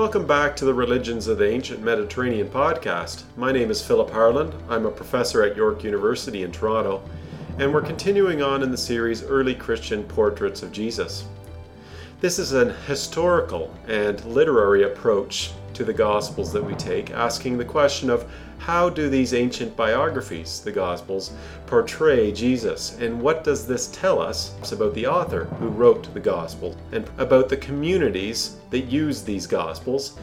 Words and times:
Welcome 0.00 0.26
back 0.26 0.56
to 0.56 0.64
the 0.64 0.72
Religions 0.72 1.26
of 1.26 1.36
the 1.36 1.50
Ancient 1.50 1.82
Mediterranean 1.82 2.48
podcast. 2.48 3.24
My 3.36 3.52
name 3.52 3.70
is 3.70 3.86
Philip 3.86 4.08
Harland. 4.08 4.54
I'm 4.70 4.86
a 4.86 4.90
professor 4.90 5.42
at 5.42 5.58
York 5.58 5.84
University 5.84 6.42
in 6.42 6.50
Toronto, 6.50 7.02
and 7.58 7.70
we're 7.70 7.82
continuing 7.82 8.40
on 8.40 8.62
in 8.62 8.70
the 8.70 8.78
series 8.78 9.22
Early 9.22 9.54
Christian 9.54 10.02
Portraits 10.04 10.62
of 10.62 10.72
Jesus. 10.72 11.26
This 12.18 12.38
is 12.38 12.54
an 12.54 12.70
historical 12.86 13.76
and 13.88 14.24
literary 14.24 14.84
approach 14.84 15.52
to 15.74 15.84
the 15.84 15.92
Gospels 15.92 16.50
that 16.54 16.64
we 16.64 16.74
take, 16.76 17.10
asking 17.10 17.58
the 17.58 17.64
question 17.66 18.08
of 18.08 18.32
how 18.60 18.90
do 18.90 19.08
these 19.08 19.32
ancient 19.32 19.74
biographies, 19.74 20.60
the 20.60 20.70
Gospels, 20.70 21.32
portray 21.66 22.30
Jesus, 22.30 22.98
and 22.98 23.20
what 23.20 23.42
does 23.42 23.66
this 23.66 23.86
tell 23.88 24.20
us 24.20 24.54
about 24.70 24.92
the 24.94 25.06
author 25.06 25.44
who 25.44 25.68
wrote 25.68 26.12
the 26.12 26.20
Gospel, 26.20 26.76
and 26.92 27.08
about 27.16 27.48
the 27.48 27.56
communities 27.56 28.56
that 28.68 28.80
use 28.80 29.22
these 29.22 29.46
Gospels? 29.46 30.18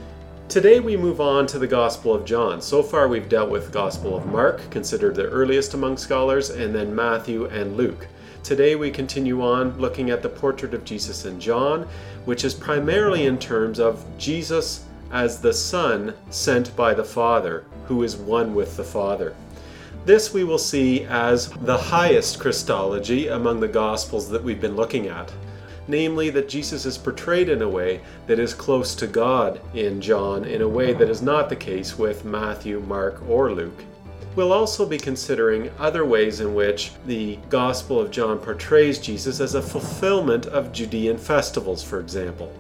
Today 0.50 0.80
we 0.80 0.96
move 0.96 1.20
on 1.20 1.48
to 1.48 1.58
the 1.58 1.68
Gospel 1.68 2.14
of 2.14 2.26
John. 2.26 2.62
So 2.62 2.84
far 2.84 3.08
we've 3.08 3.28
dealt 3.28 3.50
with 3.50 3.66
the 3.66 3.72
Gospel 3.72 4.16
of 4.16 4.28
Mark, 4.28 4.70
considered 4.70 5.16
the 5.16 5.28
earliest 5.28 5.74
among 5.74 5.98
scholars, 5.98 6.52
and 6.52 6.74
then 6.74 6.96
Matthew 6.96 7.46
and 7.46 7.76
Luke. 7.76 8.08
Today 8.44 8.76
we 8.76 8.92
continue 8.92 9.42
on 9.42 9.78
looking 9.80 10.12
at 10.12 10.22
the 10.22 10.30
portrait 10.30 10.76
of 10.76 10.86
Jesus 10.86 11.26
in 11.26 11.40
John, 11.40 11.88
which 12.26 12.46
is 12.46 12.54
primarily 12.54 13.26
in 13.26 13.40
terms 13.40 13.80
of 13.80 14.06
Jesus 14.20 14.86
as 15.12 15.42
the 15.42 15.54
Son 15.54 16.14
sent 16.30 16.76
by 16.76 16.94
the 16.94 17.04
Father, 17.04 17.66
who 17.88 18.04
is 18.04 18.16
one 18.16 18.54
with 18.54 18.76
the 18.78 18.84
Father. 18.84 19.36
This 20.06 20.34
we 20.34 20.44
will 20.44 20.58
see 20.58 21.04
as 21.06 21.50
the 21.50 21.78
highest 21.78 22.40
Christology 22.40 23.28
among 23.28 23.60
the 23.60 23.68
Gospels 23.68 24.30
that 24.30 24.44
we've 24.44 24.62
been 24.62 24.76
looking 24.76 25.08
at. 25.08 25.32
Namely, 25.90 26.30
that 26.32 26.50
Jesus 26.50 26.86
is 26.86 26.98
portrayed 26.98 27.50
in 27.50 27.62
a 27.62 27.70
way 27.70 28.02
that 28.26 28.40
is 28.40 28.54
close 28.54 28.94
to 28.96 29.08
God 29.08 29.62
in 29.74 30.02
John, 30.02 30.44
in 30.46 30.62
a 30.62 30.68
way 30.68 30.94
that 30.94 31.10
is 31.10 31.22
not 31.22 31.50
the 31.50 31.56
case 31.56 31.98
with 31.98 32.26
Matthew, 32.26 32.82
Mark, 32.82 33.22
or 33.28 33.52
Luke. 33.52 33.84
We'll 34.38 34.54
also 34.54 34.86
be 34.86 34.98
considering 34.98 35.72
other 35.80 36.06
ways 36.06 36.42
in 36.42 36.54
which 36.54 36.92
the 37.06 37.38
Gospel 37.50 38.00
of 38.00 38.12
John 38.12 38.38
portrays 38.38 39.00
Jesus 39.00 39.40
as 39.40 39.56
a 39.56 39.62
fulfillment 39.62 40.46
of 40.46 40.72
Judean 40.72 41.18
festivals, 41.18 41.84
for 41.84 42.00
example, 42.00 42.54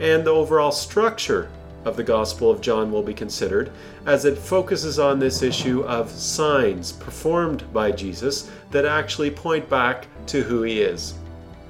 and 0.00 0.24
the 0.24 0.30
overall 0.30 0.70
structure 0.70 1.48
of 1.84 1.96
the 1.96 2.02
Gospel 2.02 2.50
of 2.50 2.60
John 2.60 2.90
will 2.90 3.02
be 3.02 3.14
considered, 3.14 3.70
as 4.06 4.24
it 4.24 4.38
focuses 4.38 4.98
on 4.98 5.18
this 5.18 5.42
issue 5.42 5.82
of 5.82 6.10
signs 6.10 6.92
performed 6.92 7.72
by 7.72 7.92
Jesus 7.92 8.50
that 8.70 8.84
actually 8.84 9.30
point 9.30 9.68
back 9.68 10.06
to 10.26 10.42
who 10.42 10.62
he 10.62 10.80
is. 10.80 11.14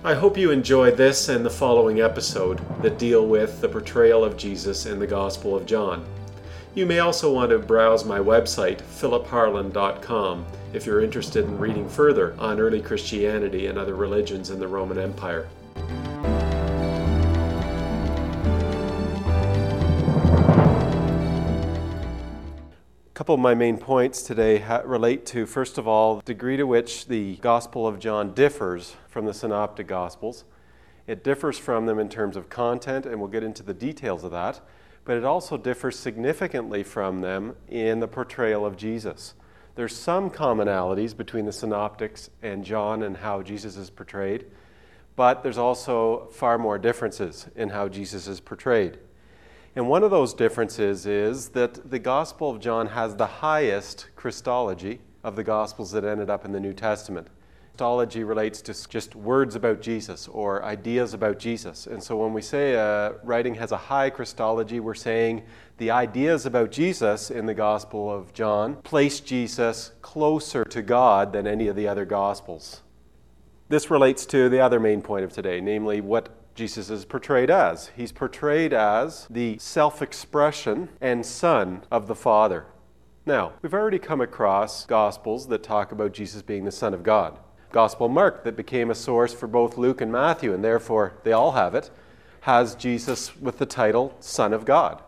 I 0.04 0.14
hope 0.14 0.36
you 0.36 0.50
enjoy 0.50 0.90
this 0.90 1.30
and 1.30 1.44
the 1.44 1.50
following 1.50 2.00
episode 2.00 2.60
that 2.82 2.98
deal 2.98 3.26
with 3.26 3.60
the 3.60 3.68
portrayal 3.68 4.22
of 4.22 4.36
Jesus 4.36 4.84
in 4.84 4.98
the 4.98 5.06
Gospel 5.06 5.56
of 5.56 5.64
John. 5.64 6.04
You 6.74 6.86
may 6.86 6.98
also 6.98 7.32
want 7.32 7.50
to 7.50 7.58
browse 7.58 8.04
my 8.04 8.18
website, 8.18 8.82
philipharland.com, 8.82 10.44
if 10.72 10.84
you're 10.84 11.02
interested 11.02 11.44
in 11.44 11.56
reading 11.56 11.88
further 11.88 12.34
on 12.38 12.60
early 12.60 12.82
Christianity 12.82 13.68
and 13.68 13.78
other 13.78 13.94
religions 13.94 14.50
in 14.50 14.58
the 14.58 14.68
Roman 14.68 14.98
Empire. 14.98 15.46
Couple 23.24 23.36
of 23.36 23.40
my 23.40 23.54
main 23.54 23.78
points 23.78 24.20
today 24.20 24.58
ha- 24.58 24.82
relate 24.84 25.24
to, 25.24 25.46
first 25.46 25.78
of 25.78 25.88
all, 25.88 26.16
the 26.16 26.22
degree 26.24 26.58
to 26.58 26.64
which 26.64 27.06
the 27.06 27.36
Gospel 27.36 27.86
of 27.86 27.98
John 27.98 28.34
differs 28.34 28.96
from 29.08 29.24
the 29.24 29.32
Synoptic 29.32 29.86
Gospels. 29.86 30.44
It 31.06 31.24
differs 31.24 31.56
from 31.56 31.86
them 31.86 31.98
in 31.98 32.10
terms 32.10 32.36
of 32.36 32.50
content, 32.50 33.06
and 33.06 33.18
we'll 33.18 33.30
get 33.30 33.42
into 33.42 33.62
the 33.62 33.72
details 33.72 34.24
of 34.24 34.30
that, 34.32 34.60
but 35.06 35.16
it 35.16 35.24
also 35.24 35.56
differs 35.56 35.98
significantly 35.98 36.82
from 36.82 37.22
them 37.22 37.56
in 37.66 38.00
the 38.00 38.06
portrayal 38.06 38.66
of 38.66 38.76
Jesus. 38.76 39.32
There's 39.74 39.96
some 39.96 40.28
commonalities 40.28 41.16
between 41.16 41.46
the 41.46 41.52
Synoptics 41.52 42.28
and 42.42 42.62
John 42.62 43.02
and 43.02 43.16
how 43.16 43.40
Jesus 43.40 43.78
is 43.78 43.88
portrayed, 43.88 44.44
but 45.16 45.42
there's 45.42 45.56
also 45.56 46.28
far 46.30 46.58
more 46.58 46.78
differences 46.78 47.48
in 47.56 47.70
how 47.70 47.88
Jesus 47.88 48.28
is 48.28 48.40
portrayed. 48.40 48.98
And 49.76 49.88
one 49.88 50.04
of 50.04 50.12
those 50.12 50.34
differences 50.34 51.04
is 51.04 51.48
that 51.50 51.90
the 51.90 51.98
Gospel 51.98 52.48
of 52.48 52.60
John 52.60 52.86
has 52.88 53.16
the 53.16 53.26
highest 53.26 54.06
Christology 54.14 55.00
of 55.24 55.34
the 55.34 55.42
Gospels 55.42 55.90
that 55.92 56.04
ended 56.04 56.30
up 56.30 56.44
in 56.44 56.52
the 56.52 56.60
New 56.60 56.72
Testament. 56.72 57.26
Christology 57.72 58.22
relates 58.22 58.62
to 58.62 58.88
just 58.88 59.16
words 59.16 59.56
about 59.56 59.80
Jesus 59.80 60.28
or 60.28 60.64
ideas 60.64 61.12
about 61.12 61.40
Jesus. 61.40 61.88
And 61.88 62.00
so 62.00 62.16
when 62.16 62.32
we 62.32 62.40
say 62.40 62.74
a 62.74 63.14
writing 63.24 63.56
has 63.56 63.72
a 63.72 63.76
high 63.76 64.10
Christology, 64.10 64.78
we're 64.78 64.94
saying 64.94 65.42
the 65.78 65.90
ideas 65.90 66.46
about 66.46 66.70
Jesus 66.70 67.32
in 67.32 67.46
the 67.46 67.54
Gospel 67.54 68.14
of 68.14 68.32
John 68.32 68.76
place 68.76 69.18
Jesus 69.18 69.90
closer 70.02 70.64
to 70.66 70.82
God 70.82 71.32
than 71.32 71.48
any 71.48 71.66
of 71.66 71.74
the 71.74 71.88
other 71.88 72.04
Gospels. 72.04 72.82
This 73.68 73.90
relates 73.90 74.24
to 74.26 74.48
the 74.48 74.60
other 74.60 74.78
main 74.78 75.02
point 75.02 75.24
of 75.24 75.32
today, 75.32 75.60
namely 75.60 76.00
what 76.00 76.28
Jesus 76.54 76.88
is 76.88 77.04
portrayed 77.04 77.50
as. 77.50 77.90
He's 77.96 78.12
portrayed 78.12 78.72
as 78.72 79.26
the 79.28 79.58
self 79.58 80.00
expression 80.00 80.88
and 81.00 81.26
Son 81.26 81.82
of 81.90 82.06
the 82.06 82.14
Father. 82.14 82.66
Now, 83.26 83.54
we've 83.60 83.74
already 83.74 83.98
come 83.98 84.20
across 84.20 84.86
Gospels 84.86 85.48
that 85.48 85.62
talk 85.62 85.90
about 85.90 86.12
Jesus 86.12 86.42
being 86.42 86.64
the 86.64 86.70
Son 86.70 86.94
of 86.94 87.02
God. 87.02 87.38
Gospel 87.72 88.08
Mark, 88.08 88.44
that 88.44 88.56
became 88.56 88.90
a 88.90 88.94
source 88.94 89.34
for 89.34 89.48
both 89.48 89.76
Luke 89.76 90.00
and 90.00 90.12
Matthew, 90.12 90.54
and 90.54 90.62
therefore 90.62 91.14
they 91.24 91.32
all 91.32 91.52
have 91.52 91.74
it, 91.74 91.90
has 92.42 92.76
Jesus 92.76 93.36
with 93.36 93.58
the 93.58 93.66
title 93.66 94.14
Son 94.20 94.52
of 94.52 94.64
God. 94.64 95.02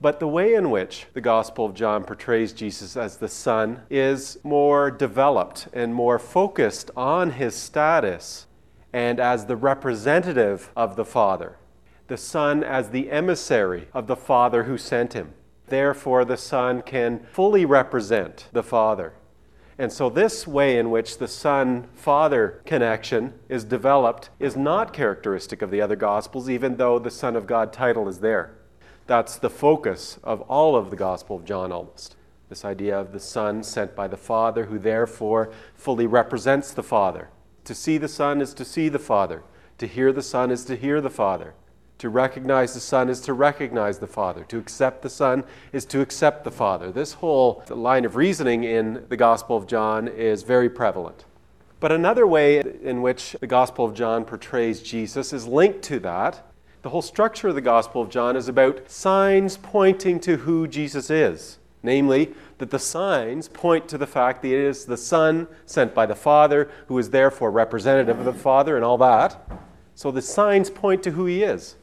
But 0.00 0.20
the 0.20 0.28
way 0.28 0.54
in 0.54 0.70
which 0.70 1.06
the 1.12 1.20
Gospel 1.20 1.64
of 1.64 1.74
John 1.74 2.04
portrays 2.04 2.52
Jesus 2.52 2.96
as 2.96 3.16
the 3.16 3.26
Son 3.26 3.82
is 3.90 4.38
more 4.44 4.92
developed 4.92 5.66
and 5.72 5.92
more 5.92 6.20
focused 6.20 6.92
on 6.96 7.32
his 7.32 7.56
status 7.56 8.46
and 8.92 9.20
as 9.20 9.46
the 9.46 9.56
representative 9.56 10.70
of 10.76 10.96
the 10.96 11.04
Father, 11.04 11.56
the 12.06 12.16
Son 12.16 12.64
as 12.64 12.90
the 12.90 13.10
emissary 13.10 13.88
of 13.92 14.06
the 14.06 14.16
Father 14.16 14.64
who 14.64 14.78
sent 14.78 15.12
him. 15.12 15.34
Therefore, 15.66 16.24
the 16.24 16.36
Son 16.38 16.82
can 16.82 17.20
fully 17.30 17.64
represent 17.64 18.48
the 18.52 18.62
Father. 18.62 19.12
And 19.78 19.92
so, 19.92 20.10
this 20.10 20.46
way 20.46 20.78
in 20.78 20.90
which 20.90 21.18
the 21.18 21.28
Son 21.28 21.86
Father 21.94 22.62
connection 22.64 23.34
is 23.48 23.64
developed 23.64 24.30
is 24.40 24.56
not 24.56 24.92
characteristic 24.92 25.62
of 25.62 25.70
the 25.70 25.80
other 25.80 25.94
Gospels, 25.94 26.50
even 26.50 26.76
though 26.76 26.98
the 26.98 27.10
Son 27.10 27.36
of 27.36 27.46
God 27.46 27.72
title 27.72 28.08
is 28.08 28.18
there. 28.18 28.54
That's 29.06 29.36
the 29.36 29.50
focus 29.50 30.18
of 30.24 30.40
all 30.42 30.74
of 30.74 30.90
the 30.90 30.96
Gospel 30.96 31.36
of 31.36 31.44
John 31.44 31.70
almost. 31.70 32.16
This 32.48 32.64
idea 32.64 32.98
of 32.98 33.12
the 33.12 33.20
Son 33.20 33.62
sent 33.62 33.94
by 33.94 34.08
the 34.08 34.16
Father, 34.16 34.64
who 34.64 34.78
therefore 34.78 35.52
fully 35.74 36.06
represents 36.06 36.72
the 36.72 36.82
Father. 36.82 37.28
To 37.68 37.74
see 37.74 37.98
the 37.98 38.08
Son 38.08 38.40
is 38.40 38.54
to 38.54 38.64
see 38.64 38.88
the 38.88 38.98
Father. 38.98 39.42
To 39.76 39.86
hear 39.86 40.10
the 40.10 40.22
Son 40.22 40.50
is 40.50 40.64
to 40.64 40.74
hear 40.74 41.02
the 41.02 41.10
Father. 41.10 41.52
To 41.98 42.08
recognize 42.08 42.72
the 42.72 42.80
Son 42.80 43.10
is 43.10 43.20
to 43.20 43.34
recognize 43.34 43.98
the 43.98 44.06
Father. 44.06 44.42
To 44.44 44.56
accept 44.56 45.02
the 45.02 45.10
Son 45.10 45.44
is 45.70 45.84
to 45.84 46.00
accept 46.00 46.44
the 46.44 46.50
Father. 46.50 46.90
This 46.90 47.12
whole 47.12 47.62
line 47.68 48.06
of 48.06 48.16
reasoning 48.16 48.64
in 48.64 49.04
the 49.10 49.18
Gospel 49.18 49.54
of 49.54 49.66
John 49.66 50.08
is 50.08 50.44
very 50.44 50.70
prevalent. 50.70 51.26
But 51.78 51.92
another 51.92 52.26
way 52.26 52.62
in 52.82 53.02
which 53.02 53.36
the 53.38 53.46
Gospel 53.46 53.84
of 53.84 53.92
John 53.92 54.24
portrays 54.24 54.80
Jesus 54.80 55.34
is 55.34 55.46
linked 55.46 55.82
to 55.82 56.00
that. 56.00 56.50
The 56.80 56.88
whole 56.88 57.02
structure 57.02 57.48
of 57.48 57.54
the 57.54 57.60
Gospel 57.60 58.00
of 58.00 58.08
John 58.08 58.34
is 58.34 58.48
about 58.48 58.90
signs 58.90 59.58
pointing 59.58 60.20
to 60.20 60.38
who 60.38 60.66
Jesus 60.68 61.10
is. 61.10 61.58
Namely, 61.88 62.34
that 62.58 62.68
the 62.68 62.78
signs 62.78 63.48
point 63.48 63.88
to 63.88 63.96
the 63.96 64.06
fact 64.06 64.42
that 64.42 64.48
it 64.48 64.60
is 64.60 64.84
the 64.84 64.98
Son 64.98 65.48
sent 65.64 65.94
by 65.94 66.04
the 66.04 66.14
Father, 66.14 66.70
who 66.86 66.98
is 66.98 67.08
therefore 67.08 67.50
representative 67.50 68.18
of 68.18 68.26
the 68.26 68.32
Father 68.34 68.76
and 68.76 68.84
all 68.84 68.98
that. 68.98 69.50
So 69.94 70.10
the 70.10 70.20
signs 70.20 70.68
point 70.68 71.02
to 71.04 71.12
who 71.12 71.24
he 71.24 71.42
is. 71.42 71.76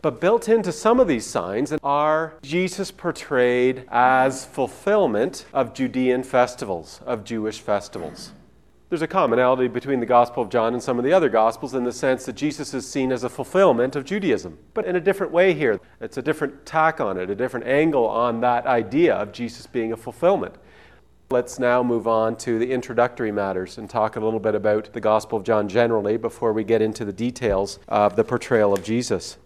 But 0.00 0.20
built 0.20 0.48
into 0.48 0.70
some 0.70 1.00
of 1.00 1.08
these 1.08 1.26
signs 1.26 1.72
are 1.82 2.34
Jesus 2.42 2.92
portrayed 2.92 3.84
as 3.88 4.44
fulfillment 4.44 5.46
of 5.52 5.74
Judean 5.74 6.22
festivals, 6.22 7.00
of 7.04 7.24
Jewish 7.24 7.60
festivals 7.60 8.30
there's 8.92 9.00
a 9.00 9.06
commonality 9.06 9.68
between 9.68 10.00
the 10.00 10.04
Gospel 10.04 10.42
of 10.42 10.50
John 10.50 10.74
and 10.74 10.82
some 10.82 10.98
of 10.98 11.04
the 11.06 11.14
other 11.14 11.30
Gospels 11.30 11.72
in 11.72 11.82
the 11.82 11.92
sense 11.92 12.26
that 12.26 12.34
Jesus 12.34 12.74
is 12.74 12.86
seen 12.86 13.10
as 13.10 13.24
a 13.24 13.30
fulfillment 13.30 13.96
of 13.96 14.04
Judaism, 14.04 14.58
but 14.74 14.84
in 14.84 14.96
a 14.96 15.00
different 15.00 15.32
way 15.32 15.54
here. 15.54 15.80
It's 16.02 16.18
a 16.18 16.22
different 16.22 16.66
tack 16.66 17.00
on 17.00 17.16
it, 17.16 17.30
a 17.30 17.34
different 17.34 17.66
angle 17.66 18.06
on 18.06 18.42
that 18.42 18.66
idea 18.66 19.14
of 19.14 19.32
Jesus 19.32 19.66
being 19.66 19.94
a 19.94 19.96
fulfillment. 19.96 20.56
Let's 21.30 21.58
now 21.58 21.82
move 21.82 22.06
on 22.06 22.36
to 22.40 22.58
the 22.58 22.70
introductory 22.70 23.32
matters 23.32 23.78
and 23.78 23.88
talk 23.88 24.16
a 24.16 24.20
little 24.20 24.38
bit 24.38 24.54
about 24.54 24.92
the 24.92 25.00
Gospel 25.00 25.38
of 25.38 25.44
John 25.44 25.70
generally 25.70 26.18
before 26.18 26.52
we 26.52 26.62
get 26.62 26.82
into 26.82 27.06
the 27.06 27.14
details 27.14 27.78
of 27.88 28.14
the 28.14 28.24
portrayal 28.24 28.74
of 28.74 28.84
Jesus. 28.84 29.38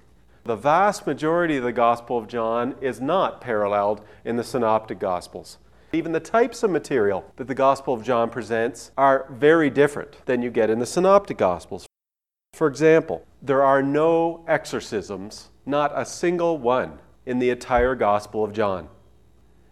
The 0.42 0.56
vast 0.56 1.06
majority 1.06 1.58
of 1.58 1.62
the 1.62 1.70
Gospel 1.70 2.18
of 2.18 2.26
John 2.26 2.74
is 2.80 3.00
not 3.00 3.40
paralleled 3.40 4.00
in 4.24 4.34
the 4.34 4.42
Synoptic 4.42 4.98
Gospels. 4.98 5.58
Even 5.92 6.12
the 6.12 6.20
types 6.20 6.62
of 6.62 6.70
material 6.70 7.24
that 7.36 7.46
the 7.46 7.54
Gospel 7.54 7.94
of 7.94 8.02
John 8.02 8.28
presents 8.28 8.90
are 8.96 9.26
very 9.30 9.70
different 9.70 10.24
than 10.26 10.42
you 10.42 10.50
get 10.50 10.68
in 10.68 10.78
the 10.78 10.86
Synoptic 10.86 11.38
Gospels. 11.38 11.86
For 12.54 12.66
example, 12.66 13.24
there 13.40 13.62
are 13.62 13.82
no 13.82 14.44
exorcisms, 14.48 15.50
not 15.64 15.92
a 15.94 16.04
single 16.04 16.58
one, 16.58 16.98
in 17.24 17.38
the 17.38 17.50
entire 17.50 17.94
Gospel 17.94 18.44
of 18.44 18.52
John. 18.52 18.88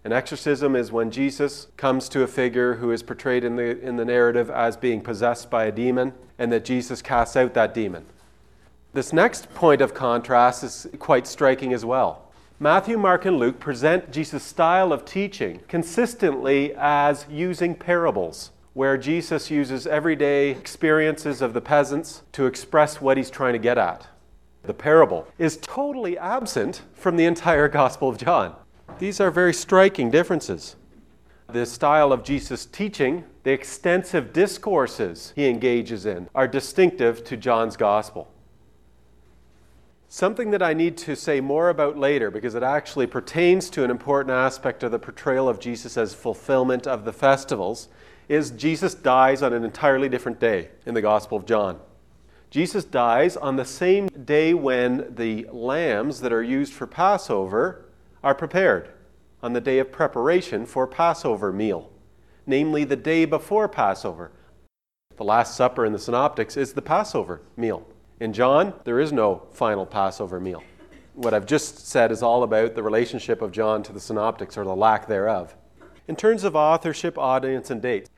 An 0.04 0.12
exorcism 0.12 0.76
is 0.76 0.92
when 0.92 1.10
Jesus 1.10 1.68
comes 1.76 2.08
to 2.10 2.22
a 2.22 2.26
figure 2.26 2.74
who 2.74 2.90
is 2.92 3.02
portrayed 3.02 3.42
in 3.42 3.56
the, 3.56 3.80
in 3.80 3.96
the 3.96 4.04
narrative 4.04 4.50
as 4.50 4.76
being 4.76 5.00
possessed 5.00 5.50
by 5.50 5.64
a 5.64 5.72
demon, 5.72 6.12
and 6.38 6.52
that 6.52 6.64
Jesus 6.64 7.00
casts 7.00 7.36
out 7.36 7.54
that 7.54 7.74
demon. 7.74 8.04
This 8.92 9.12
next 9.12 9.52
point 9.54 9.80
of 9.80 9.94
contrast 9.94 10.62
is 10.62 10.86
quite 10.98 11.26
striking 11.26 11.72
as 11.72 11.84
well. 11.84 12.23
Matthew, 12.60 12.96
Mark, 12.96 13.24
and 13.24 13.36
Luke 13.36 13.58
present 13.58 14.12
Jesus' 14.12 14.44
style 14.44 14.92
of 14.92 15.04
teaching 15.04 15.60
consistently 15.66 16.72
as 16.76 17.26
using 17.28 17.74
parables, 17.74 18.52
where 18.74 18.96
Jesus 18.96 19.50
uses 19.50 19.88
everyday 19.88 20.50
experiences 20.50 21.42
of 21.42 21.52
the 21.52 21.60
peasants 21.60 22.22
to 22.30 22.46
express 22.46 23.00
what 23.00 23.16
he's 23.16 23.28
trying 23.28 23.54
to 23.54 23.58
get 23.58 23.76
at. 23.76 24.06
The 24.62 24.72
parable 24.72 25.26
is 25.36 25.56
totally 25.56 26.16
absent 26.16 26.82
from 26.92 27.16
the 27.16 27.24
entire 27.24 27.68
Gospel 27.68 28.08
of 28.08 28.18
John. 28.18 28.54
These 29.00 29.20
are 29.20 29.32
very 29.32 29.52
striking 29.52 30.12
differences. 30.12 30.76
The 31.48 31.66
style 31.66 32.12
of 32.12 32.22
Jesus' 32.22 32.66
teaching, 32.66 33.24
the 33.42 33.50
extensive 33.50 34.32
discourses 34.32 35.32
he 35.34 35.48
engages 35.48 36.06
in, 36.06 36.28
are 36.36 36.46
distinctive 36.46 37.24
to 37.24 37.36
John's 37.36 37.76
Gospel. 37.76 38.30
Something 40.14 40.52
that 40.52 40.62
I 40.62 40.74
need 40.74 40.96
to 40.98 41.16
say 41.16 41.40
more 41.40 41.70
about 41.70 41.98
later 41.98 42.30
because 42.30 42.54
it 42.54 42.62
actually 42.62 43.08
pertains 43.08 43.68
to 43.70 43.82
an 43.82 43.90
important 43.90 44.30
aspect 44.30 44.84
of 44.84 44.92
the 44.92 44.98
portrayal 45.00 45.48
of 45.48 45.58
Jesus 45.58 45.96
as 45.96 46.14
fulfillment 46.14 46.86
of 46.86 47.04
the 47.04 47.12
festivals 47.12 47.88
is 48.28 48.52
Jesus 48.52 48.94
dies 48.94 49.42
on 49.42 49.52
an 49.52 49.64
entirely 49.64 50.08
different 50.08 50.38
day 50.38 50.68
in 50.86 50.94
the 50.94 51.02
Gospel 51.02 51.36
of 51.36 51.46
John. 51.46 51.80
Jesus 52.48 52.84
dies 52.84 53.36
on 53.36 53.56
the 53.56 53.64
same 53.64 54.06
day 54.06 54.54
when 54.54 55.12
the 55.16 55.48
lambs 55.50 56.20
that 56.20 56.32
are 56.32 56.44
used 56.44 56.74
for 56.74 56.86
Passover 56.86 57.84
are 58.22 58.36
prepared, 58.36 58.90
on 59.42 59.52
the 59.52 59.60
day 59.60 59.80
of 59.80 59.90
preparation 59.90 60.64
for 60.64 60.86
Passover 60.86 61.52
meal, 61.52 61.90
namely 62.46 62.84
the 62.84 62.94
day 62.94 63.24
before 63.24 63.68
Passover. 63.68 64.30
The 65.16 65.24
Last 65.24 65.56
Supper 65.56 65.84
in 65.84 65.92
the 65.92 65.98
Synoptics 65.98 66.56
is 66.56 66.74
the 66.74 66.82
Passover 66.82 67.42
meal. 67.56 67.84
In 68.24 68.32
John, 68.32 68.72
there 68.84 69.00
is 69.00 69.12
no 69.12 69.42
final 69.52 69.84
Passover 69.84 70.40
meal. 70.40 70.62
What 71.12 71.34
I've 71.34 71.44
just 71.44 71.86
said 71.86 72.10
is 72.10 72.22
all 72.22 72.42
about 72.42 72.74
the 72.74 72.82
relationship 72.82 73.42
of 73.42 73.52
John 73.52 73.82
to 73.82 73.92
the 73.92 74.00
Synoptics 74.00 74.56
or 74.56 74.64
the 74.64 74.74
lack 74.74 75.06
thereof. 75.06 75.54
In 76.08 76.16
terms 76.16 76.42
of 76.42 76.56
authorship, 76.56 77.18
audience, 77.18 77.70
and 77.70 77.82
dates, 77.82 78.08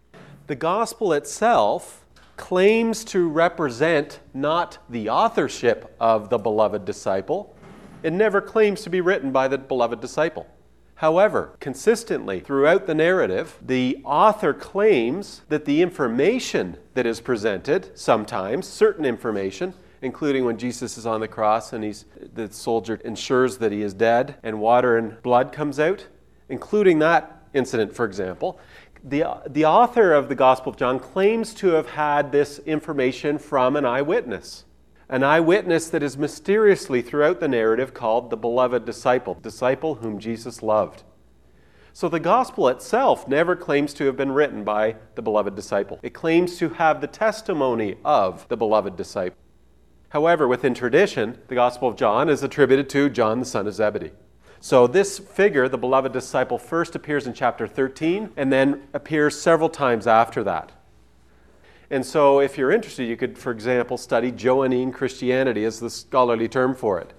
the 0.46 0.54
gospel 0.54 1.12
itself 1.12 2.04
claims 2.36 3.04
to 3.06 3.28
represent 3.28 4.20
not 4.32 4.78
the 4.88 5.10
authorship 5.10 5.92
of 5.98 6.30
the 6.30 6.38
beloved 6.38 6.84
disciple. 6.84 7.56
It 8.04 8.12
never 8.12 8.40
claims 8.40 8.82
to 8.82 8.90
be 8.90 9.00
written 9.00 9.32
by 9.32 9.48
the 9.48 9.58
beloved 9.58 10.00
disciple. 10.00 10.46
However, 10.94 11.56
consistently 11.58 12.38
throughout 12.38 12.86
the 12.86 12.94
narrative, 12.94 13.58
the 13.60 14.00
author 14.04 14.54
claims 14.54 15.42
that 15.48 15.64
the 15.64 15.82
information 15.82 16.76
that 16.94 17.06
is 17.06 17.20
presented, 17.20 17.98
sometimes 17.98 18.68
certain 18.68 19.04
information, 19.04 19.74
including 20.02 20.44
when 20.44 20.58
Jesus 20.58 20.98
is 20.98 21.06
on 21.06 21.20
the 21.20 21.28
cross 21.28 21.72
and 21.72 21.82
he's, 21.82 22.04
the 22.34 22.50
soldier 22.52 23.00
ensures 23.04 23.58
that 23.58 23.72
he 23.72 23.82
is 23.82 23.94
dead 23.94 24.36
and 24.42 24.60
water 24.60 24.96
and 24.96 25.20
blood 25.22 25.52
comes 25.52 25.80
out, 25.80 26.06
including 26.48 26.98
that 27.00 27.42
incident, 27.54 27.94
for 27.94 28.04
example. 28.04 28.58
The, 29.02 29.24
the 29.48 29.64
author 29.64 30.12
of 30.12 30.28
the 30.28 30.34
Gospel 30.34 30.72
of 30.72 30.78
John 30.78 30.98
claims 30.98 31.54
to 31.54 31.68
have 31.68 31.90
had 31.90 32.32
this 32.32 32.58
information 32.60 33.38
from 33.38 33.76
an 33.76 33.84
eyewitness. 33.84 34.64
An 35.08 35.22
eyewitness 35.22 35.88
that 35.90 36.02
is 36.02 36.18
mysteriously 36.18 37.00
throughout 37.00 37.38
the 37.38 37.46
narrative 37.46 37.94
called 37.94 38.30
the 38.30 38.36
beloved 38.36 38.84
disciple, 38.84 39.34
disciple 39.34 39.96
whom 39.96 40.18
Jesus 40.18 40.62
loved. 40.62 41.04
So 41.92 42.08
the 42.08 42.20
gospel 42.20 42.68
itself 42.68 43.26
never 43.26 43.56
claims 43.56 43.94
to 43.94 44.04
have 44.04 44.16
been 44.16 44.32
written 44.32 44.64
by 44.64 44.96
the 45.14 45.22
beloved 45.22 45.54
disciple. 45.54 45.98
It 46.02 46.12
claims 46.12 46.58
to 46.58 46.68
have 46.70 47.00
the 47.00 47.06
testimony 47.06 47.96
of 48.04 48.46
the 48.48 48.56
beloved 48.56 48.96
disciple. 48.96 49.38
However, 50.10 50.46
within 50.46 50.74
tradition, 50.74 51.38
the 51.48 51.54
Gospel 51.54 51.88
of 51.88 51.96
John 51.96 52.28
is 52.28 52.42
attributed 52.42 52.88
to 52.90 53.10
John 53.10 53.40
the 53.40 53.46
son 53.46 53.66
of 53.66 53.74
Zebedee. 53.74 54.12
So 54.60 54.86
this 54.86 55.18
figure, 55.18 55.68
the 55.68 55.78
beloved 55.78 56.12
disciple, 56.12 56.58
first 56.58 56.94
appears 56.94 57.26
in 57.26 57.34
chapter 57.34 57.66
13 57.66 58.30
and 58.36 58.52
then 58.52 58.82
appears 58.94 59.40
several 59.40 59.68
times 59.68 60.06
after 60.06 60.42
that. 60.44 60.72
And 61.90 62.04
so, 62.04 62.40
if 62.40 62.58
you're 62.58 62.72
interested, 62.72 63.04
you 63.04 63.16
could, 63.16 63.38
for 63.38 63.52
example, 63.52 63.96
study 63.96 64.32
Johannine 64.32 64.90
Christianity 64.90 65.64
as 65.64 65.78
the 65.78 65.88
scholarly 65.88 66.48
term 66.48 66.74
for 66.74 66.98
it. 66.98 67.12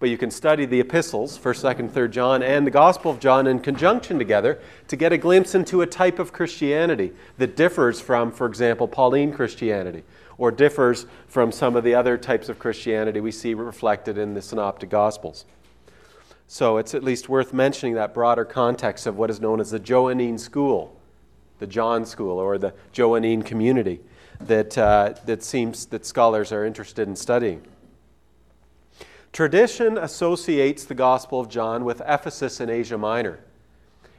But 0.00 0.08
you 0.08 0.18
can 0.18 0.30
study 0.30 0.64
the 0.64 0.80
epistles, 0.80 1.38
1st, 1.38 1.76
2nd, 1.76 1.90
3rd 1.90 2.10
John, 2.10 2.42
and 2.42 2.66
the 2.66 2.72
Gospel 2.72 3.12
of 3.12 3.20
John 3.20 3.46
in 3.46 3.60
conjunction 3.60 4.18
together 4.18 4.58
to 4.88 4.96
get 4.96 5.12
a 5.12 5.18
glimpse 5.18 5.54
into 5.54 5.82
a 5.82 5.86
type 5.86 6.18
of 6.18 6.32
Christianity 6.32 7.12
that 7.38 7.54
differs 7.54 8.00
from, 8.00 8.32
for 8.32 8.46
example, 8.46 8.88
Pauline 8.88 9.32
Christianity 9.32 10.02
or 10.40 10.50
differs 10.50 11.04
from 11.28 11.52
some 11.52 11.76
of 11.76 11.84
the 11.84 11.94
other 11.94 12.16
types 12.16 12.48
of 12.48 12.58
Christianity 12.58 13.20
we 13.20 13.30
see 13.30 13.52
reflected 13.52 14.16
in 14.16 14.32
the 14.32 14.40
Synoptic 14.40 14.88
Gospels. 14.88 15.44
So 16.46 16.78
it's 16.78 16.94
at 16.94 17.04
least 17.04 17.28
worth 17.28 17.52
mentioning 17.52 17.94
that 17.96 18.14
broader 18.14 18.46
context 18.46 19.06
of 19.06 19.18
what 19.18 19.28
is 19.28 19.38
known 19.38 19.60
as 19.60 19.70
the 19.70 19.78
Johannine 19.78 20.38
school, 20.38 20.98
the 21.58 21.66
John 21.66 22.06
school, 22.06 22.38
or 22.38 22.56
the 22.56 22.72
Johannine 22.90 23.42
community 23.42 24.00
that, 24.40 24.78
uh, 24.78 25.12
that 25.26 25.42
seems 25.42 25.84
that 25.86 26.06
scholars 26.06 26.52
are 26.52 26.64
interested 26.64 27.06
in 27.06 27.16
studying. 27.16 27.62
Tradition 29.34 29.98
associates 29.98 30.84
the 30.84 30.94
Gospel 30.94 31.38
of 31.38 31.50
John 31.50 31.84
with 31.84 32.00
Ephesus 32.06 32.60
in 32.60 32.70
Asia 32.70 32.96
Minor. 32.96 33.40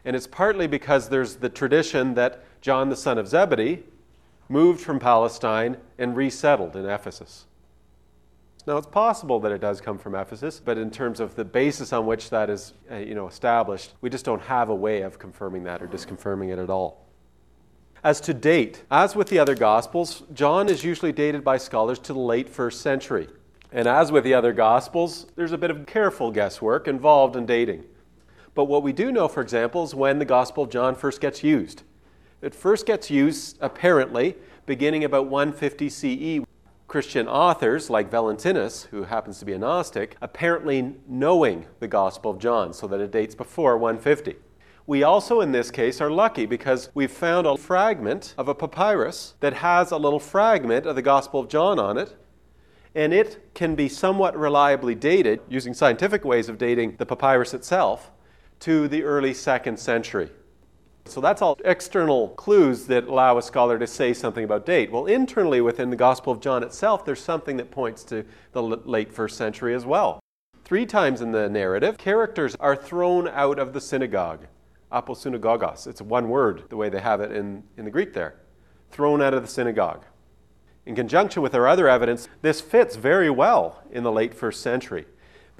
And 0.06 0.16
it's 0.16 0.28
partly 0.28 0.68
because 0.68 1.10
there's 1.10 1.38
the 1.38 1.50
tradition 1.50 2.14
that 2.14 2.44
John 2.62 2.90
the 2.90 2.96
son 2.96 3.18
of 3.18 3.28
Zebedee, 3.28 3.86
moved 4.52 4.82
from 4.82 5.00
Palestine 5.00 5.78
and 5.98 6.16
resettled 6.16 6.76
in 6.76 6.86
Ephesus. 6.86 7.46
Now, 8.68 8.78
it's 8.78 8.88
possible 8.88 9.40
that 9.40 9.52
it 9.52 9.62
does 9.62 9.82
come 9.82 9.98
from 9.98 10.14
Ephesus, 10.14 10.62
but 10.64 10.78
in 10.78 10.92
terms 10.92 11.20
of 11.20 11.36
the 11.36 11.46
basis 11.46 11.92
on 11.94 12.06
which 12.06 12.30
that 12.30 12.50
is 12.50 12.74
uh, 12.92 12.98
you 12.98 13.16
know, 13.16 13.28
established, 13.28 13.94
we 14.02 14.10
just 14.10 14.26
don't 14.26 14.42
have 14.42 14.70
a 14.70 14.76
way 14.76 15.02
of 15.02 15.18
confirming 15.18 15.64
that 15.64 15.82
or 15.82 15.88
disconfirming 15.88 16.52
it 16.52 16.60
at 16.60 16.70
all. 16.70 17.08
As 18.04 18.20
to 18.22 18.34
date, 18.34 18.84
as 18.92 19.16
with 19.16 19.30
the 19.30 19.40
other 19.40 19.56
Gospels, 19.56 20.24
John 20.34 20.70
is 20.70 20.84
usually 20.84 21.12
dated 21.12 21.44
by 21.44 21.58
scholars 21.58 21.98
to 22.00 22.14
the 22.14 22.20
late 22.20 22.50
first 22.50 22.82
century. 22.82 23.28
And 23.72 23.88
as 23.88 24.12
with 24.12 24.24
the 24.24 24.34
other 24.34 24.54
Gospels, 24.54 25.28
there's 25.36 25.54
a 25.54 25.58
bit 25.58 25.72
of 25.72 25.86
careful 25.86 26.30
guesswork 26.30 26.88
involved 26.88 27.36
in 27.36 27.46
dating. 27.46 27.86
But 28.54 28.66
what 28.66 28.84
we 28.84 28.92
do 28.92 29.12
know, 29.12 29.28
for 29.28 29.42
example, 29.42 29.84
is 29.84 29.96
when 29.96 30.20
the 30.20 30.26
Gospel 30.26 30.64
of 30.64 30.70
John 30.70 30.96
first 30.96 31.22
gets 31.22 31.44
used. 31.44 31.84
It 32.42 32.56
first 32.56 32.86
gets 32.86 33.10
used, 33.10 33.58
apparently, 33.62 34.36
beginning 34.66 35.04
about 35.04 35.28
150 35.28 35.90
CE. 35.90 36.46
Christian 36.88 37.28
authors 37.28 37.90
like 37.90 38.12
Valentinus, 38.12 38.84
who 38.92 39.04
happens 39.04 39.40
to 39.40 39.46
be 39.46 39.54
a 39.54 39.58
Gnostic, 39.58 40.18
apparently 40.22 40.96
knowing 41.08 41.66
the 41.80 41.88
Gospel 41.88 42.32
of 42.32 42.40
John, 42.40 42.74
so 42.74 42.86
that 42.88 43.00
it 43.00 43.12
dates 43.12 43.34
before 43.34 43.78
150. 43.78 44.36
We 44.86 45.04
also, 45.04 45.40
in 45.40 45.54
this 45.54 45.72
case, 45.72 46.02
are 46.02 46.12
lucky 46.12 46.46
because 46.46 46.90
we've 46.94 47.10
found 47.10 47.48
a 47.48 47.56
fragment 47.56 48.36
of 48.38 48.50
a 48.50 48.56
papyrus 48.56 49.36
that 49.40 49.54
has 49.54 49.92
a 49.92 49.98
little 49.98 50.20
fragment 50.20 50.86
of 50.86 50.96
the 50.96 51.02
Gospel 51.02 51.40
of 51.40 51.48
John 51.48 51.80
on 51.80 51.98
it, 51.98 52.18
and 52.94 53.14
it 53.14 53.54
can 53.54 53.74
be 53.74 53.88
somewhat 53.88 54.38
reliably 54.38 54.94
dated, 54.94 55.40
using 55.48 55.74
scientific 55.74 56.26
ways 56.26 56.50
of 56.50 56.58
dating 56.58 56.96
the 56.98 57.06
papyrus 57.06 57.54
itself, 57.54 58.12
to 58.60 58.90
the 58.90 59.04
early 59.04 59.34
second 59.34 59.80
century. 59.80 60.30
So 61.06 61.20
that's 61.20 61.42
all 61.42 61.58
external 61.66 62.30
clues 62.30 62.86
that 62.88 63.06
allow 63.06 63.38
a 63.38 63.42
scholar 63.42 63.78
to 63.80 63.88
say 63.88 64.14
something 64.14 64.44
about 64.44 64.66
date. 64.66 64.92
Well, 64.92 65.08
internally 65.08 65.60
within 65.62 65.90
the 65.90 65.96
Gospel 65.96 66.32
of 66.32 66.40
John 66.40 66.64
itself, 66.64 67.04
there's 67.04 67.22
something 67.22 67.58
that 67.58 67.72
points 67.72 68.04
to 68.06 68.26
the 68.54 68.62
late 68.62 69.12
first 69.12 69.38
century 69.38 69.74
as 69.74 69.86
well. 69.86 70.20
Three 70.64 70.86
times 70.86 71.22
in 71.22 71.32
the 71.32 71.50
narrative, 71.50 71.98
characters 71.98 72.56
are 72.60 72.76
thrown 72.76 73.28
out 73.28 73.60
of 73.60 73.74
the 73.74 73.82
synagogue. 73.82 74.46
Aposynagogos. 74.92 75.88
It's 75.88 76.02
one 76.02 76.30
word, 76.30 76.64
the 76.70 76.78
way 76.78 76.90
they 76.90 77.02
have 77.02 77.22
it 77.22 77.32
in, 77.32 77.64
in 77.78 77.86
the 77.86 77.92
Greek 77.92 78.14
there. 78.14 78.36
Thrown 78.90 79.22
out 79.22 79.34
of 79.34 79.42
the 79.42 79.48
synagogue. 79.48 80.06
In 80.86 80.96
conjunction 80.96 81.42
with 81.42 81.56
our 81.56 81.68
other 81.68 81.88
evidence, 81.88 82.28
this 82.42 82.62
fits 82.62 82.96
very 82.96 83.30
well 83.30 83.84
in 83.92 84.04
the 84.04 84.12
late 84.12 84.34
first 84.34 84.62
century 84.62 85.06